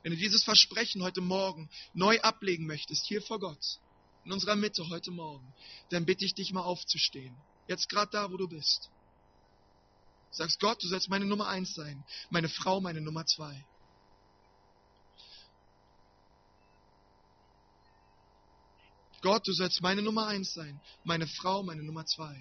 Wenn 0.02 0.12
du 0.12 0.18
dieses 0.18 0.44
Versprechen 0.44 1.02
heute 1.02 1.20
Morgen 1.20 1.68
neu 1.92 2.20
ablegen 2.20 2.66
möchtest, 2.66 3.06
hier 3.06 3.22
vor 3.22 3.38
Gott, 3.38 3.78
in 4.24 4.32
unserer 4.32 4.56
Mitte 4.56 4.88
heute 4.88 5.10
Morgen, 5.10 5.52
dann 5.90 6.06
bitte 6.06 6.24
ich 6.24 6.34
dich 6.34 6.52
mal 6.52 6.62
aufzustehen. 6.62 7.36
Jetzt 7.66 7.88
gerade 7.88 8.10
da, 8.10 8.30
wo 8.30 8.36
du 8.36 8.48
bist. 8.48 8.90
Sagst 10.30 10.60
Gott, 10.60 10.82
du 10.82 10.88
sollst 10.88 11.08
meine 11.08 11.24
Nummer 11.24 11.48
eins 11.48 11.74
sein, 11.74 12.04
meine 12.30 12.48
Frau 12.48 12.80
meine 12.80 13.00
Nummer 13.00 13.24
zwei. 13.24 13.64
Gott, 19.22 19.46
du 19.46 19.52
sollst 19.52 19.80
meine 19.80 20.02
Nummer 20.02 20.26
eins 20.26 20.52
sein, 20.52 20.80
meine 21.04 21.26
Frau 21.26 21.62
meine 21.62 21.82
Nummer 21.82 22.04
zwei. 22.04 22.36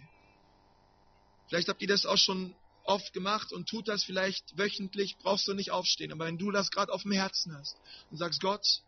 Vielleicht 1.48 1.70
habt 1.70 1.82
ihr 1.82 1.88
das 1.88 2.06
auch 2.06 2.18
schon 2.18 2.56
oft 2.84 3.14
gemacht 3.14 3.54
und 3.54 3.70
tut 3.70 3.88
das 3.88 4.04
vielleicht 4.04 4.58
wöchentlich, 4.58 5.18
brauchst 5.20 5.48
du 5.48 5.54
nicht 5.54 5.72
aufstehen. 5.72 6.12
Aber 6.12 6.26
wenn 6.26 6.38
du 6.38 6.52
das 6.52 6.72
gerade 6.72 6.92
auf 6.92 7.04
dem 7.04 7.12
Herzen 7.12 7.56
hast 7.56 7.78
und 8.12 8.18
sagst, 8.18 8.42
Gott, 8.42 8.82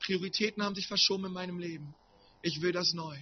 Prioritäten 0.00 0.62
haben 0.62 0.74
sich 0.74 0.88
verschoben 0.88 1.26
in 1.26 1.32
meinem 1.32 1.58
Leben. 1.58 1.94
Ich 2.42 2.62
will 2.62 2.72
das 2.72 2.92
neu. 2.94 3.16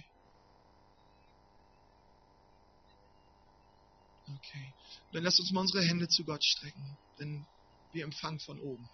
Okay. 4.27 4.73
Dann 5.11 5.23
lass 5.23 5.39
uns 5.39 5.51
mal 5.51 5.61
unsere 5.61 5.83
Hände 5.83 6.07
zu 6.07 6.23
Gott 6.23 6.43
strecken, 6.43 6.97
denn 7.19 7.45
wir 7.93 8.03
empfangen 8.03 8.39
von 8.39 8.59
oben. 8.59 8.89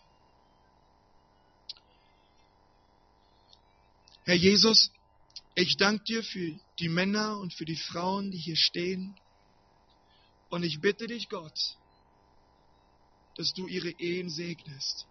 Herr 4.24 4.36
Jesus, 4.36 4.92
ich 5.56 5.78
danke 5.78 6.04
dir 6.04 6.24
für 6.24 6.60
die 6.80 6.90
Männer 6.90 7.38
und 7.40 7.54
für 7.54 7.66
die 7.66 7.76
Frauen, 7.76 8.32
die 8.32 8.38
hier 8.38 8.56
stehen. 8.56 9.18
Und 10.50 10.64
ich 10.64 10.80
bitte 10.80 11.08
dich, 11.08 11.30
Gott, 11.30 11.78
dass 13.36 13.54
du 13.54 13.68
ihre 13.68 13.90
Ehen 14.00 14.30
segnest. 14.30 15.08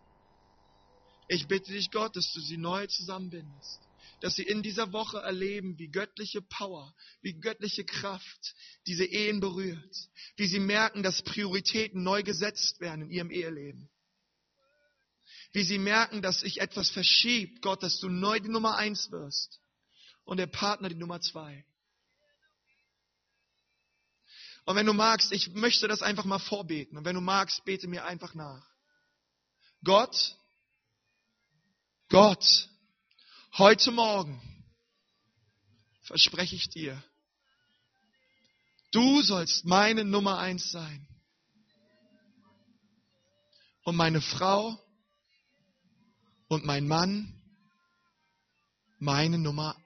Ich 1.28 1.46
bitte 1.48 1.72
dich, 1.72 1.90
Gott, 1.90 2.14
dass 2.14 2.32
du 2.32 2.40
sie 2.40 2.56
neu 2.56 2.86
zusammenbindest 2.86 3.80
dass 4.20 4.34
sie 4.34 4.42
in 4.42 4.62
dieser 4.62 4.92
Woche 4.92 5.18
erleben, 5.18 5.78
wie 5.78 5.88
göttliche 5.88 6.42
Power, 6.42 6.94
wie 7.22 7.38
göttliche 7.38 7.84
Kraft 7.84 8.54
diese 8.86 9.04
Ehen 9.04 9.40
berührt, 9.40 9.96
wie 10.36 10.46
sie 10.46 10.60
merken, 10.60 11.02
dass 11.02 11.22
Prioritäten 11.22 12.02
neu 12.02 12.22
gesetzt 12.22 12.80
werden 12.80 13.02
in 13.06 13.10
ihrem 13.10 13.30
Eheleben. 13.30 13.90
Wie 15.52 15.64
sie 15.64 15.78
merken, 15.78 16.22
dass 16.22 16.40
sich 16.40 16.60
etwas 16.60 16.90
verschiebt, 16.90 17.62
Gott, 17.62 17.82
dass 17.82 17.98
du 17.98 18.08
neu 18.08 18.38
die 18.38 18.48
Nummer 18.48 18.76
eins 18.76 19.10
wirst 19.10 19.60
und 20.24 20.36
der 20.36 20.46
Partner 20.46 20.88
die 20.88 20.94
Nummer 20.94 21.20
zwei. 21.20 21.64
Und 24.64 24.76
wenn 24.76 24.86
du 24.86 24.92
magst, 24.92 25.32
ich 25.32 25.52
möchte 25.54 25.88
das 25.88 26.02
einfach 26.02 26.24
mal 26.24 26.38
vorbeten. 26.38 26.96
Und 26.96 27.04
wenn 27.04 27.16
du 27.16 27.20
magst, 27.20 27.64
bete 27.64 27.88
mir 27.88 28.04
einfach 28.04 28.34
nach. 28.34 28.64
Gott, 29.82 30.36
Gott, 32.08 32.69
Heute 33.58 33.90
Morgen 33.90 34.40
verspreche 36.02 36.54
ich 36.54 36.68
dir, 36.68 37.02
du 38.92 39.22
sollst 39.22 39.64
meine 39.64 40.04
Nummer 40.04 40.38
eins 40.38 40.70
sein. 40.70 41.06
Und 43.84 43.96
meine 43.96 44.20
Frau 44.20 44.78
und 46.48 46.64
mein 46.64 46.86
Mann 46.86 47.40
meine 49.00 49.38
Nummer 49.38 49.76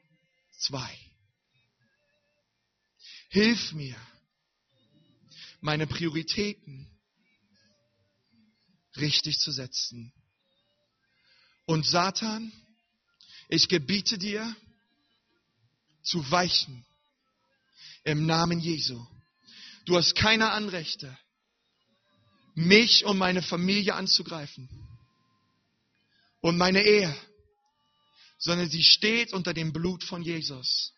zwei. 0.59 0.99
Hilf 3.31 3.73
mir, 3.73 3.97
meine 5.61 5.87
Prioritäten 5.87 6.91
richtig 8.97 9.39
zu 9.39 9.53
setzen. 9.53 10.13
Und 11.65 11.87
Satan, 11.87 12.53
ich 13.49 13.69
gebiete 13.69 14.19
dir 14.19 14.55
zu 16.03 16.31
weichen 16.31 16.85
im 18.05 18.27
Namen 18.27 18.61
Jesu. 18.61 19.05
Du 19.87 19.97
hast 19.97 20.15
keine 20.15 20.51
Anrechte, 20.51 21.17
mich 22.55 23.05
und 23.05 23.19
meine 23.19 23.43
Familie 23.43 23.95
anzugreifen 23.95 24.69
und 26.41 26.57
meine 26.57 26.83
Ehe, 26.83 27.15
sondern 28.39 28.69
sie 28.69 28.83
steht 28.83 29.33
unter 29.33 29.55
dem 29.55 29.73
Blut 29.73 30.05
von 30.05 30.23
Jesus. 30.23 30.93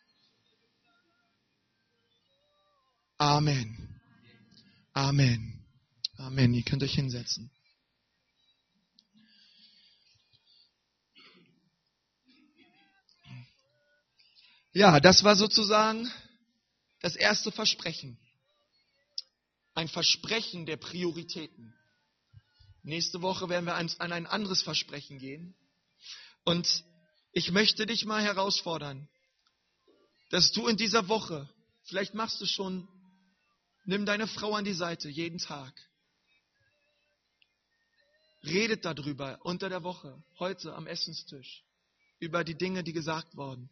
Amen. 3.19 4.01
Amen. 4.93 5.65
Amen. 6.17 6.55
Ihr 6.55 6.63
könnt 6.63 6.83
euch 6.83 6.95
hinsetzen. 6.95 7.51
Ja, 14.77 15.01
das 15.01 15.25
war 15.25 15.37
sozusagen 15.37 16.13
das 17.01 17.17
erste 17.17 17.51
Versprechen. 17.51 18.19
Ein 19.73 19.89
Versprechen 19.89 20.67
der 20.67 20.77
Prioritäten. 20.77 21.75
Nächste 22.83 23.23
Woche 23.23 23.49
werden 23.49 23.65
wir 23.65 23.77
an 23.77 24.13
ein 24.13 24.27
anderes 24.27 24.61
Versprechen 24.61 25.19
gehen. 25.19 25.57
Und 26.45 26.85
ich 27.33 27.53
möchte 27.53 27.87
dich 27.87 28.05
mal 28.05 28.23
herausfordern, 28.23 29.09
dass 30.29 30.53
du 30.53 30.67
in 30.67 30.77
dieser 30.77 31.09
Woche, 31.09 31.49
vielleicht 31.85 32.13
machst 32.13 32.39
du 32.43 32.45
schon, 32.45 32.87
nimm 33.87 34.05
deine 34.05 34.27
Frau 34.27 34.53
an 34.57 34.67
die 34.67 34.75
Seite 34.75 35.09
jeden 35.09 35.39
Tag. 35.39 35.73
Redet 38.45 38.85
darüber 38.85 39.39
unter 39.43 39.71
der 39.71 39.85
Woche, 39.85 40.23
heute 40.39 40.75
am 40.75 40.87
Essenstisch, 40.87 41.65
über 42.19 42.45
die 42.45 42.59
Dinge, 42.59 42.85
die 42.85 42.93
gesagt 42.93 43.39
wurden. 43.39 43.71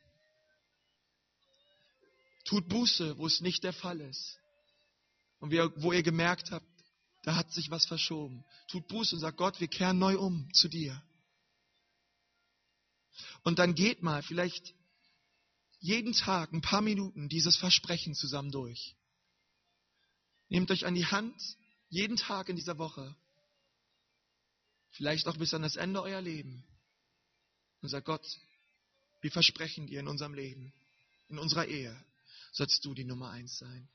Tut 2.44 2.68
Buße, 2.68 3.18
wo 3.18 3.26
es 3.26 3.40
nicht 3.40 3.64
der 3.64 3.72
Fall 3.72 4.00
ist. 4.00 4.38
Und 5.40 5.52
wo 5.52 5.92
ihr 5.92 6.02
gemerkt 6.02 6.50
habt, 6.50 6.66
da 7.22 7.36
hat 7.36 7.52
sich 7.52 7.70
was 7.70 7.86
verschoben. 7.86 8.44
Tut 8.68 8.86
Buße 8.88 9.16
und 9.16 9.20
sagt 9.20 9.38
Gott, 9.38 9.60
wir 9.60 9.68
kehren 9.68 9.98
neu 9.98 10.18
um 10.18 10.52
zu 10.52 10.68
dir. 10.68 11.02
Und 13.42 13.58
dann 13.58 13.74
geht 13.74 14.02
mal 14.02 14.22
vielleicht 14.22 14.74
jeden 15.80 16.12
Tag 16.12 16.52
ein 16.52 16.60
paar 16.60 16.80
Minuten 16.80 17.28
dieses 17.28 17.56
Versprechen 17.56 18.14
zusammen 18.14 18.50
durch. 18.50 18.94
Nehmt 20.48 20.70
euch 20.70 20.86
an 20.86 20.94
die 20.94 21.06
Hand, 21.06 21.34
jeden 21.88 22.16
Tag 22.16 22.48
in 22.48 22.56
dieser 22.56 22.78
Woche. 22.78 23.14
Vielleicht 24.90 25.26
auch 25.26 25.36
bis 25.36 25.54
an 25.54 25.62
das 25.62 25.76
Ende 25.76 26.02
euer 26.02 26.20
Leben. 26.20 26.64
Und 27.80 27.88
sagt 27.88 28.06
Gott, 28.06 28.26
wir 29.20 29.30
versprechen 29.30 29.86
dir 29.86 30.00
in 30.00 30.08
unserem 30.08 30.34
Leben, 30.34 30.72
in 31.28 31.38
unserer 31.38 31.66
Ehe, 31.66 31.94
sollst 32.54 32.84
du 32.84 32.94
die 32.94 33.04
Nummer 33.04 33.30
eins 33.30 33.58
sein. 33.58 33.88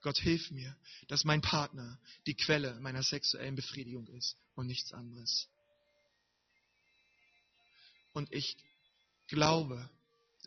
Gott, 0.00 0.18
hilf 0.18 0.50
mir, 0.52 0.76
dass 1.08 1.24
mein 1.24 1.42
Partner 1.42 1.98
die 2.26 2.34
Quelle 2.34 2.78
meiner 2.80 3.02
sexuellen 3.02 3.56
Befriedigung 3.56 4.06
ist 4.06 4.36
und 4.54 4.68
nichts 4.68 4.92
anderes. 4.92 5.48
Und 8.12 8.32
ich 8.32 8.56
glaube, 9.26 9.90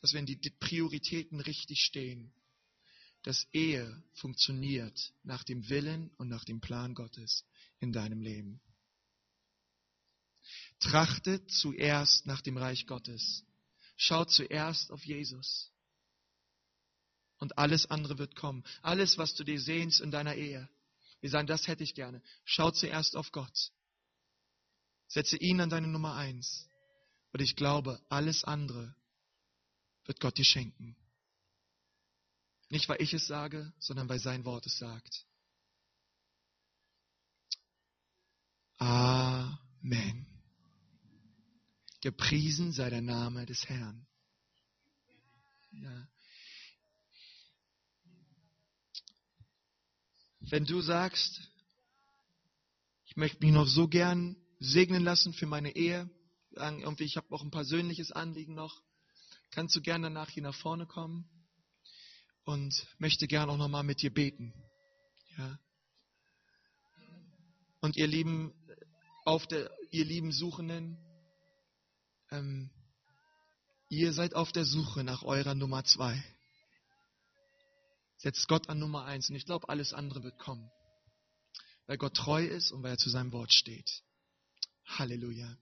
dass 0.01 0.13
wenn 0.13 0.25
die 0.25 0.37
Prioritäten 0.37 1.41
richtig 1.41 1.81
stehen, 1.81 2.33
dass 3.23 3.45
Ehe 3.51 4.01
funktioniert 4.15 5.13
nach 5.23 5.43
dem 5.43 5.69
Willen 5.69 6.09
und 6.17 6.29
nach 6.29 6.45
dem 6.45 6.61
Plan 6.61 6.95
Gottes 6.95 7.45
in 7.79 7.91
deinem 7.91 8.21
Leben. 8.21 8.61
Trachtet 10.79 11.51
zuerst 11.51 12.25
nach 12.25 12.41
dem 12.41 12.57
Reich 12.57 12.87
Gottes. 12.87 13.43
Schaut 13.97 14.31
zuerst 14.31 14.91
auf 14.91 15.05
Jesus 15.05 15.71
und 17.41 17.57
alles 17.57 17.87
andere 17.87 18.19
wird 18.19 18.35
kommen. 18.35 18.63
Alles, 18.83 19.17
was 19.17 19.33
du 19.33 19.43
dir 19.43 19.59
sehnst 19.59 19.99
in 19.99 20.11
deiner 20.11 20.35
Ehe. 20.35 20.69
Wir 21.21 21.29
sagen, 21.29 21.47
das 21.47 21.67
hätte 21.67 21.83
ich 21.83 21.95
gerne. 21.95 22.21
Schau 22.45 22.71
zuerst 22.71 23.15
auf 23.15 23.31
Gott. 23.31 23.71
Setze 25.07 25.37
ihn 25.37 25.59
an 25.59 25.69
deine 25.69 25.87
Nummer 25.87 26.15
eins. 26.15 26.69
Und 27.33 27.41
ich 27.41 27.55
glaube, 27.55 27.99
alles 28.09 28.43
andere 28.43 28.95
wird 30.05 30.19
Gott 30.19 30.37
dir 30.37 30.45
schenken. 30.45 30.95
Nicht, 32.69 32.87
weil 32.87 33.01
ich 33.01 33.13
es 33.13 33.25
sage, 33.25 33.73
sondern 33.79 34.07
weil 34.07 34.19
sein 34.19 34.45
Wort 34.45 34.67
es 34.67 34.77
sagt. 34.77 35.25
Amen. 38.77 40.27
Gepriesen 42.01 42.71
sei 42.71 42.89
der 42.91 43.01
Name 43.01 43.47
des 43.47 43.67
Herrn. 43.67 44.07
Ja. 45.71 46.07
Wenn 50.51 50.65
du 50.65 50.81
sagst, 50.81 51.49
ich 53.05 53.15
möchte 53.15 53.39
mich 53.39 53.53
noch 53.53 53.65
so 53.65 53.87
gern 53.87 54.35
segnen 54.59 55.01
lassen 55.01 55.31
für 55.31 55.45
meine 55.45 55.77
Ehe, 55.77 56.09
irgendwie, 56.51 57.05
ich 57.05 57.15
habe 57.15 57.33
auch 57.33 57.41
ein 57.41 57.51
persönliches 57.51 58.11
Anliegen 58.11 58.53
noch, 58.53 58.81
kannst 59.51 59.77
du 59.77 59.81
gerne 59.81 60.07
danach 60.07 60.29
hier 60.29 60.43
nach 60.43 60.53
vorne 60.53 60.85
kommen 60.85 61.25
und 62.43 62.85
möchte 62.97 63.29
gerne 63.29 63.53
auch 63.53 63.57
nochmal 63.57 63.83
mit 63.83 64.01
dir 64.01 64.13
beten. 64.13 64.53
Ja. 65.37 65.57
Und 67.79 67.95
ihr 67.95 68.07
lieben, 68.07 68.53
auf 69.23 69.47
der, 69.47 69.71
ihr 69.91 70.03
lieben 70.03 70.33
Suchenden, 70.33 70.97
ähm, 72.29 72.69
ihr 73.87 74.11
seid 74.11 74.35
auf 74.35 74.51
der 74.51 74.65
Suche 74.65 75.05
nach 75.05 75.23
eurer 75.23 75.55
Nummer 75.55 75.85
zwei. 75.85 76.21
Setzt 78.21 78.47
Gott 78.47 78.69
an 78.69 78.77
Nummer 78.77 79.05
eins 79.05 79.29
und 79.29 79.35
ich 79.35 79.45
glaube, 79.45 79.67
alles 79.69 79.93
andere 79.93 80.21
wird 80.21 80.37
kommen. 80.37 80.69
Weil 81.87 81.97
Gott 81.97 82.15
treu 82.15 82.45
ist 82.45 82.71
und 82.71 82.83
weil 82.83 82.91
er 82.91 82.97
zu 82.97 83.09
seinem 83.09 83.31
Wort 83.31 83.51
steht. 83.51 84.03
Halleluja. 84.85 85.57